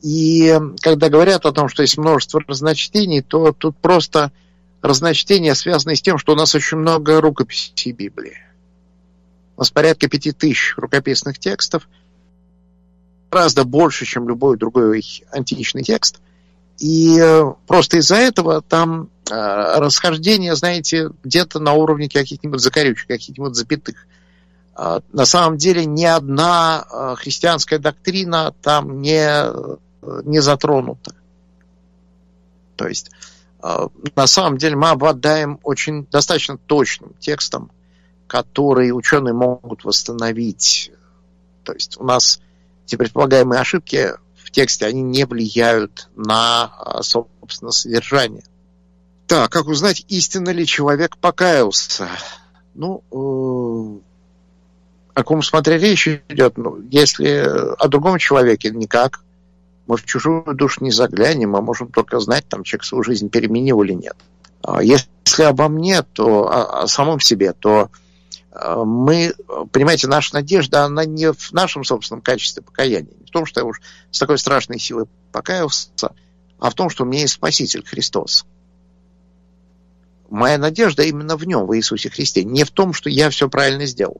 И 0.02 0.60
когда 0.82 1.10
говорят 1.10 1.46
о 1.46 1.52
том, 1.52 1.70
что 1.70 1.84
есть 1.84 2.00
множество 2.00 2.42
разночтений, 2.42 3.22
то 3.22 3.52
тут 3.52 3.78
просто 3.78 4.32
разночтения 4.82 5.54
связаны 5.54 5.96
с 5.96 6.02
тем, 6.02 6.18
что 6.18 6.34
у 6.34 6.36
нас 6.36 6.56
очень 6.56 6.80
много 6.80 7.22
рукописей 7.22 7.92
Библии. 7.92 8.40
У 9.56 9.62
нас 9.62 9.70
порядка 9.70 10.10
пяти 10.10 10.32
тысяч 10.32 10.74
рукописных 10.78 11.38
текстов, 11.38 11.88
гораздо 13.30 13.66
больше, 13.66 14.06
чем 14.06 14.28
любой 14.28 14.58
другой 14.58 15.06
античный 15.32 15.84
текст. 15.84 16.22
И 16.80 17.20
э, 17.20 17.54
просто 17.68 17.98
из-за 17.98 18.16
этого 18.16 18.64
там 18.64 19.10
расхождение, 19.30 20.56
знаете, 20.56 21.10
где-то 21.24 21.60
на 21.60 21.74
уровне 21.74 22.10
каких-нибудь 22.10 22.60
закорючек, 22.60 23.08
каких-нибудь 23.08 23.56
запятых. 23.56 24.08
Э, 24.78 25.00
на 25.12 25.26
самом 25.26 25.58
деле 25.58 25.86
ни 25.86 26.06
одна 26.06 26.86
э, 26.90 27.16
христианская 27.18 27.80
доктрина 27.80 28.54
там 28.62 29.02
не, 29.02 29.42
не 30.24 30.40
затронута. 30.40 31.16
То 32.76 32.88
есть 32.88 33.10
э, 33.64 33.88
на 34.16 34.28
самом 34.28 34.58
деле 34.58 34.76
мы 34.76 34.90
обладаем 34.90 35.60
очень 35.64 36.06
достаточно 36.12 36.58
точным 36.58 37.14
текстом, 37.20 37.72
который 38.28 38.92
ученые 38.92 39.34
могут 39.34 39.84
восстановить. 39.86 40.92
То 41.64 41.74
есть 41.74 42.00
у 42.00 42.04
нас 42.04 42.40
эти 42.86 42.96
предполагаемые 42.96 43.60
ошибки 43.60 44.14
тексте, 44.56 44.86
они 44.86 45.02
не 45.02 45.26
влияют 45.26 46.08
на, 46.16 46.74
а, 46.78 47.04
собственно, 47.04 47.72
содержание. 47.72 48.44
Так, 49.28 49.52
как 49.52 49.68
узнать, 49.68 50.06
истинно 50.08 50.50
ли 50.50 50.66
человек 50.66 51.18
покаялся? 51.18 52.08
Ну, 52.76 53.04
э, 53.12 54.16
о 55.16 55.24
ком 55.24 55.42
смотря 55.42 55.78
речь 55.78 56.08
идет, 56.08 56.58
ну, 56.58 56.80
если 56.92 57.28
о 57.28 57.88
другом 57.88 58.20
человеке, 58.20 58.70
никак. 58.70 59.22
Мы 59.88 59.98
в 59.98 60.06
чужую 60.06 60.44
душу 60.56 60.84
не 60.84 60.92
заглянем, 60.92 61.52
мы 61.52 61.62
можем 61.62 61.90
только 61.92 62.20
знать, 62.20 62.46
там 62.48 62.64
человек 62.64 62.86
свою 62.86 63.04
жизнь 63.04 63.30
переменил 63.30 63.82
или 63.84 63.94
нет. 63.94 64.16
А 64.62 64.82
если 64.82 65.44
обо 65.44 65.70
мне, 65.70 66.02
то 66.02 66.48
о, 66.48 66.84
о 66.84 66.88
самом 66.88 67.20
себе, 67.20 67.54
то 67.54 67.90
э, 68.52 68.84
мы, 68.84 69.34
понимаете, 69.72 70.08
наша 70.08 70.36
надежда, 70.36 70.86
она 70.86 71.06
не 71.06 71.32
в 71.32 71.52
нашем 71.52 71.84
собственном 71.84 72.22
качестве 72.22 72.64
покаяния, 72.64 73.14
не 73.20 73.26
в 73.26 73.32
том, 73.32 73.46
что 73.46 73.62
я 73.62 73.66
уж 73.66 73.82
с 74.12 74.20
такой 74.20 74.38
страшной 74.38 74.80
силой 74.80 75.06
покаялся, 75.32 75.90
а 76.60 76.70
в 76.70 76.74
том, 76.74 76.90
что 76.90 77.04
у 77.04 77.08
меня 77.08 77.22
есть 77.22 77.36
Спаситель 77.36 77.86
Христос. 77.86 78.46
Моя 80.36 80.58
надежда 80.58 81.04
именно 81.04 81.38
в 81.38 81.48
нем, 81.48 81.66
в 81.66 81.74
Иисусе 81.78 82.10
Христе, 82.10 82.44
не 82.44 82.66
в 82.66 82.72
том, 82.72 82.92
что 82.92 83.10
я 83.10 83.30
все 83.30 83.50
правильно 83.50 83.86
сделал. 83.86 84.20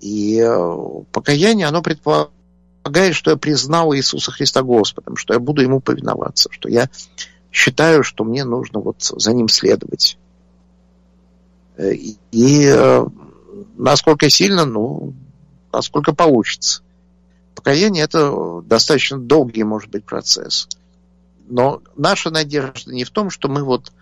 И 0.00 0.40
э, 0.40 0.78
покаяние, 1.12 1.66
оно 1.66 1.82
предполагает, 1.82 3.14
что 3.14 3.32
я 3.32 3.36
признал 3.36 3.94
Иисуса 3.94 4.32
Христа 4.32 4.62
Господом, 4.62 5.16
что 5.16 5.34
я 5.34 5.40
буду 5.40 5.60
Ему 5.60 5.80
повиноваться, 5.80 6.48
что 6.50 6.70
я 6.70 6.88
считаю, 7.52 8.02
что 8.02 8.24
мне 8.24 8.44
нужно 8.44 8.80
вот 8.80 9.02
за 9.02 9.34
Ним 9.34 9.50
следовать. 9.50 10.16
Э, 11.76 11.92
и, 11.92 12.16
и 12.30 12.64
э, 12.64 13.06
насколько 13.76 14.30
сильно, 14.30 14.64
ну, 14.64 15.12
насколько 15.70 16.14
получится. 16.14 16.80
Покаяние– 17.54 18.04
это 18.04 18.62
достаточно 18.62 19.18
долгий, 19.18 19.64
может 19.64 19.90
быть, 19.90 20.06
процесс. 20.06 20.66
Но 21.46 21.82
наша 21.94 22.30
надежда 22.30 22.90
не 22.90 23.04
в 23.04 23.10
том, 23.10 23.28
что 23.28 23.50
мы 23.50 23.62
вот 23.62 23.92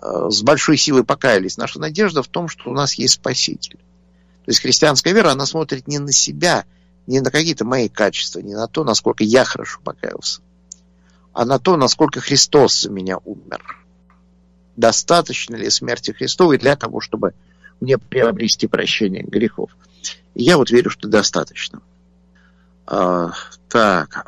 с 0.00 0.42
большой 0.42 0.76
силой 0.76 1.04
покаялись. 1.04 1.56
Наша 1.56 1.80
надежда 1.80 2.22
в 2.22 2.28
том, 2.28 2.48
что 2.48 2.70
у 2.70 2.74
нас 2.74 2.94
есть 2.94 3.14
Спаситель. 3.14 3.78
То 4.44 4.50
есть 4.50 4.60
христианская 4.60 5.12
вера, 5.12 5.30
она 5.30 5.46
смотрит 5.46 5.88
не 5.88 5.98
на 5.98 6.12
себя, 6.12 6.64
не 7.06 7.20
на 7.20 7.30
какие-то 7.30 7.64
мои 7.64 7.88
качества, 7.88 8.40
не 8.40 8.54
на 8.54 8.66
то, 8.68 8.84
насколько 8.84 9.24
я 9.24 9.44
хорошо 9.44 9.80
покаялся, 9.82 10.40
а 11.32 11.44
на 11.44 11.58
то, 11.58 11.76
насколько 11.76 12.20
Христос 12.20 12.82
за 12.82 12.90
меня 12.90 13.18
умер. 13.24 13.62
Достаточно 14.76 15.56
ли 15.56 15.68
смерти 15.70 16.12
Христовой 16.12 16.58
для 16.58 16.76
того, 16.76 17.00
чтобы 17.00 17.34
мне 17.80 17.98
приобрести 17.98 18.66
прощение 18.66 19.22
грехов? 19.22 19.76
Я 20.34 20.56
вот 20.56 20.70
верю, 20.70 20.90
что 20.90 21.08
достаточно. 21.08 21.82
А, 22.86 23.32
так. 23.68 24.24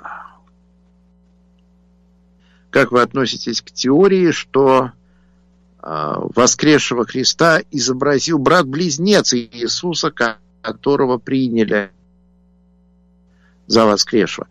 Как 2.70 2.90
вы 2.92 3.00
относитесь 3.00 3.62
к 3.62 3.70
теории, 3.70 4.32
что 4.32 4.92
воскресшего 5.82 7.06
Христа 7.06 7.62
изобразил 7.70 8.38
брат-близнец 8.38 9.34
Иисуса, 9.34 10.12
которого 10.62 11.18
приняли 11.18 11.90
за 13.66 13.86
воскресшего. 13.86 14.46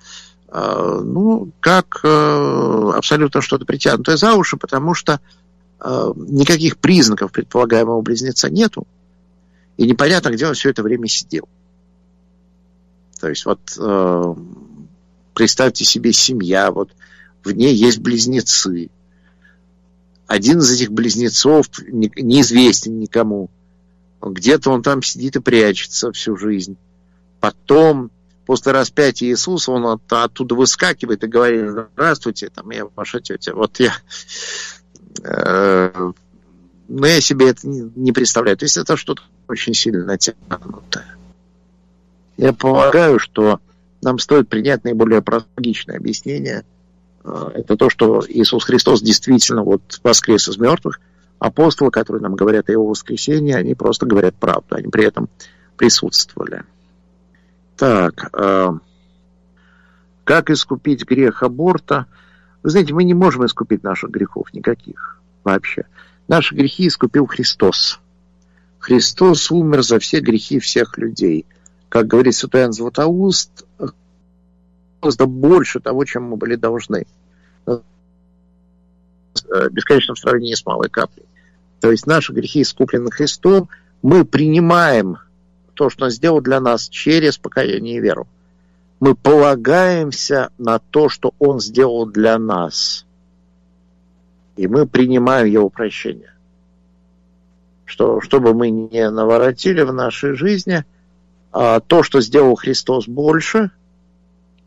А, 0.48 1.02
ну, 1.02 1.52
как 1.60 2.00
э, 2.04 2.92
абсолютно 2.96 3.42
что-то 3.42 3.66
притянутое 3.66 4.18
за 4.18 4.34
уши, 4.34 4.58
потому 4.58 4.96
что 4.96 5.20
э, 5.80 6.12
никаких 6.16 6.78
признаков 6.78 7.32
предполагаемого 7.32 8.02
близнеца 8.02 8.50
нету, 8.50 8.88
и 9.78 9.86
непонятно, 9.86 10.30
где 10.30 10.48
он 10.48 10.56
все 10.56 10.72
это 10.72 10.82
время 10.82 11.08
сидел. 11.08 11.48
То 13.20 13.30
есть 13.30 13.46
вот 13.46 13.60
э, 13.78 14.36
представьте 15.36 15.86
себе 15.86 16.14
семья, 16.14 16.72
вот 16.72 16.92
в 17.44 17.52
ней 17.52 17.76
есть 17.76 18.00
близнецы, 18.00 18.90
один 20.30 20.60
из 20.60 20.72
этих 20.72 20.92
близнецов 20.92 21.66
неизвестен 21.88 23.00
никому. 23.00 23.50
Где-то 24.22 24.70
он 24.70 24.84
там 24.84 25.02
сидит 25.02 25.36
и 25.38 25.40
прячется 25.40 26.12
всю 26.12 26.38
жизнь. 26.38 26.78
Потом, 27.40 28.12
после 28.46 28.72
распятия 28.72 29.28
Иисуса, 29.28 29.72
он 29.72 29.88
от, 29.88 30.02
оттуда 30.14 30.54
выскакивает 30.54 31.24
и 31.24 31.28
говорит, 31.28 31.72
здравствуйте, 31.96 32.52
там, 32.54 32.70
я 32.70 32.86
ваша 32.96 33.22
тетя. 33.22 33.56
Вот 33.56 33.80
я... 33.80 33.92
Э, 35.24 36.12
но 36.88 37.08
я 37.08 37.22
себе 37.22 37.50
это 37.50 37.68
не, 37.68 38.12
представляю. 38.12 38.56
То 38.56 38.66
есть 38.66 38.78
это 38.78 38.98
что-то 38.98 39.24
очень 39.48 39.74
сильно 39.74 40.06
натянутое. 40.06 41.18
Я 42.38 42.54
полагаю, 42.54 43.18
что 43.18 43.60
нам 44.04 44.20
стоит 44.20 44.48
принять 44.48 44.84
наиболее 44.84 45.24
практичное 45.24 45.98
объяснение– 45.98 46.66
это 47.24 47.76
то, 47.76 47.90
что 47.90 48.24
Иисус 48.28 48.64
Христос 48.64 49.02
действительно 49.02 49.64
вот 49.64 50.00
воскрес 50.04 50.48
из 50.48 50.58
мертвых. 50.58 51.00
Апостолы, 51.40 51.90
которые 51.90 52.22
нам 52.22 52.36
говорят 52.36 52.70
о 52.70 52.72
его 52.74 52.88
воскресении, 52.88 53.54
они 53.54 53.74
просто 53.74 54.06
говорят 54.06 54.36
правду, 54.36 54.76
они 54.76 54.88
при 54.88 55.06
этом 55.06 55.30
присутствовали. 55.78 56.64
Так, 57.78 58.30
э, 58.34 58.72
как 60.26 60.50
искупить 60.50 61.06
грех 61.06 61.44
аборта? 61.44 62.08
Вы 62.62 62.72
знаете, 62.72 62.94
мы 62.94 63.06
не 63.06 63.14
можем 63.14 63.46
искупить 63.46 63.84
наших 63.84 64.10
грехов 64.10 64.54
никаких 64.54 65.18
вообще. 65.46 65.86
Наши 66.28 66.56
грехи 66.56 66.88
искупил 66.88 67.26
Христос. 67.26 68.00
Христос 68.80 69.50
умер 69.50 69.84
за 69.84 70.00
все 70.00 70.20
грехи 70.20 70.60
всех 70.60 70.98
людей. 70.98 71.46
Как 71.88 72.08
говорит 72.08 72.36
Святой 72.36 72.62
Иоанн 72.62 72.74
Златоуст, 72.74 73.66
гораздо 75.02 75.26
больше 75.26 75.80
того, 75.80 76.06
чем 76.06 76.24
мы 76.24 76.38
были 76.38 76.56
должны. 76.56 77.06
Э, 79.50 79.70
бесконечно 79.72 80.16
в 80.16 80.20
сравнении 80.20 80.54
с 80.54 80.66
малой 80.66 80.90
каплей. 80.90 81.26
То 81.80 81.92
есть 81.92 82.08
наши 82.08 82.34
грехи 82.34 82.62
искуплены 82.62 83.12
Христом, 83.12 83.70
мы 84.02 84.26
принимаем 84.26 85.18
то, 85.74 85.90
что 85.90 86.06
Он 86.06 86.12
сделал 86.12 86.42
для 86.42 86.60
нас 86.60 86.90
через 86.90 87.38
покаяние 87.38 87.98
и 87.98 88.00
веру. 88.00 88.28
Мы 89.00 89.16
полагаемся 89.16 90.52
на 90.58 90.80
то, 90.80 91.08
что 91.08 91.34
Он 91.40 91.60
сделал 91.62 92.06
для 92.06 92.38
нас. 92.38 93.06
И 94.58 94.68
мы 94.68 94.86
принимаем 94.86 95.48
Его 95.48 95.70
прощение. 95.70 96.34
Что, 97.86 98.20
чтобы 98.20 98.54
мы 98.54 98.70
не 98.70 99.10
наворотили 99.10 99.82
в 99.82 99.94
нашей 99.94 100.34
жизни, 100.34 100.84
а 101.52 101.80
то, 101.80 102.04
что 102.04 102.20
сделал 102.20 102.56
Христос 102.56 103.08
больше– 103.08 103.72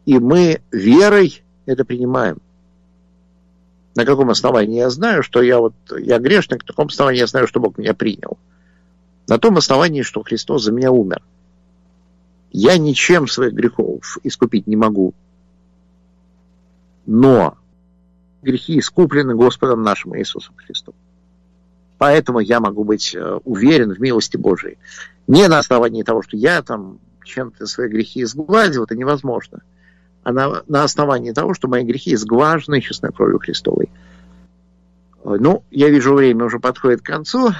и 0.04 0.18
мы 0.18 0.60
верой 0.70 1.42
это 1.66 1.84
принимаем. 1.84 2.38
На 3.94 4.04
каком 4.04 4.30
основании 4.30 4.78
я 4.78 4.90
знаю, 4.90 5.22
что 5.22 5.42
я 5.42 5.58
вот 5.58 5.74
я 5.96 6.18
грешник, 6.18 6.62
на 6.62 6.66
каком 6.66 6.86
основании 6.86 7.20
я 7.20 7.26
знаю, 7.26 7.46
что 7.46 7.60
Бог 7.60 7.78
меня 7.78 7.94
принял? 7.94 8.38
На 9.28 9.38
том 9.38 9.56
основании, 9.56 10.02
что 10.02 10.22
Христос 10.22 10.64
за 10.64 10.72
меня 10.72 10.90
умер. 10.90 11.22
Я 12.50 12.76
ничем 12.78 13.28
своих 13.28 13.52
грехов 13.52 14.18
искупить 14.22 14.66
не 14.66 14.76
могу. 14.76 15.14
Но 17.06 17.56
грехи 18.42 18.78
искуплены 18.78 19.34
Господом 19.34 19.82
нашим 19.82 20.16
Иисусом 20.18 20.54
Христом. 20.56 20.94
Поэтому 21.98 22.40
я 22.40 22.60
могу 22.60 22.84
быть 22.84 23.14
э, 23.14 23.38
уверен 23.44 23.94
в 23.94 24.00
милости 24.00 24.36
Божией. 24.36 24.78
Не 25.28 25.46
на 25.48 25.58
основании 25.58 26.02
того, 26.02 26.22
что 26.22 26.36
я 26.36 26.62
там 26.62 26.98
чем-то 27.24 27.66
свои 27.66 27.88
грехи 27.88 28.22
изгладил, 28.22 28.84
это 28.84 28.96
невозможно 28.96 29.62
а 30.22 30.32
на, 30.32 30.82
основании 30.82 31.32
того, 31.32 31.54
что 31.54 31.68
мои 31.68 31.84
грехи 31.84 32.14
сглажены 32.16 32.80
честной 32.80 33.12
кровью 33.12 33.38
Христовой. 33.38 33.88
Ну, 35.24 35.64
я 35.70 35.88
вижу, 35.88 36.14
время 36.14 36.44
уже 36.44 36.58
подходит 36.58 37.02
к 37.02 37.06
концу. 37.06 37.50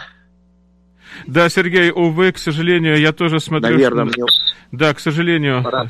Да, 1.26 1.48
Сергей, 1.48 1.90
увы, 1.90 2.32
к 2.32 2.38
сожалению, 2.38 2.98
я 2.98 3.12
тоже 3.12 3.40
смотрю... 3.40 3.70
Наверное, 3.70 4.08
что... 4.08 4.22
мне... 4.22 4.32
Да, 4.72 4.94
к 4.94 5.00
сожалению. 5.00 5.62
Пора. 5.62 5.88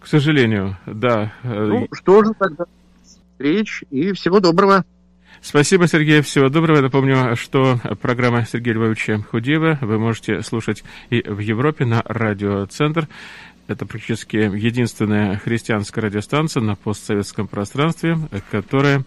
К 0.00 0.06
сожалению, 0.06 0.76
да. 0.86 1.32
Ну, 1.42 1.88
что 1.92 2.24
же 2.24 2.32
тогда? 2.38 2.64
Встреч 3.32 3.84
и 3.90 4.12
всего 4.12 4.40
доброго. 4.40 4.84
Спасибо, 5.40 5.88
Сергей. 5.88 6.22
Всего 6.22 6.48
доброго. 6.48 6.80
Напомню, 6.80 7.34
что 7.34 7.78
программа 8.00 8.46
Сергея 8.46 8.74
Львовича 8.74 9.18
Худеева 9.30 9.78
вы 9.80 9.98
можете 9.98 10.40
слушать 10.42 10.84
и 11.10 11.20
в 11.22 11.40
Европе 11.40 11.84
на 11.84 12.02
радиоцентр. 12.04 13.08
Это 13.72 13.86
практически 13.86 14.36
единственная 14.36 15.38
христианская 15.38 16.02
радиостанция 16.02 16.62
на 16.62 16.76
постсоветском 16.76 17.48
пространстве, 17.48 18.18
которая 18.50 19.02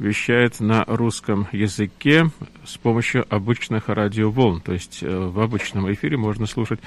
вещает 0.00 0.60
на 0.60 0.84
русском 0.86 1.46
языке 1.52 2.30
с 2.64 2.76
помощью 2.78 3.24
обычных 3.32 3.88
радиоволн, 3.88 4.60
то 4.60 4.72
есть 4.72 5.02
э, 5.02 5.08
в 5.08 5.38
обычном 5.40 5.92
эфире 5.92 6.16
можно 6.16 6.46
слушать. 6.46 6.80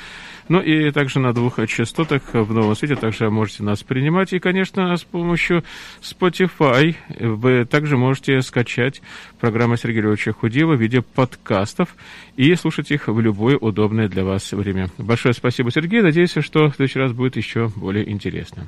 Ну 0.49 0.59
и 0.59 0.91
также 0.91 1.19
на 1.19 1.31
двух 1.33 1.65
частотах 1.67 2.33
в 2.33 2.53
новом 2.53 2.75
свете 2.75 2.95
также 2.95 3.29
можете 3.29 3.63
нас 3.63 3.83
принимать. 3.83 4.33
И, 4.33 4.39
конечно, 4.39 4.95
с 4.97 5.03
помощью 5.03 5.63
Spotify 6.01 6.95
вы 7.19 7.65
также 7.65 7.97
можете 7.97 8.41
скачать 8.41 9.01
программу 9.39 9.77
Сергея 9.77 10.03
Львовича 10.03 10.33
Худеева 10.33 10.73
в 10.73 10.81
виде 10.81 11.01
подкастов 11.01 11.95
и 12.35 12.53
слушать 12.55 12.91
их 12.91 13.07
в 13.07 13.19
любое 13.19 13.57
удобное 13.57 14.09
для 14.09 14.25
вас 14.25 14.51
время. 14.51 14.89
Большое 14.97 15.33
спасибо, 15.33 15.71
Сергей. 15.71 16.01
Надеюсь, 16.01 16.33
что 16.39 16.69
в 16.69 16.75
следующий 16.75 16.99
раз 16.99 17.11
будет 17.11 17.37
еще 17.37 17.69
более 17.75 18.09
интересно. 18.09 18.67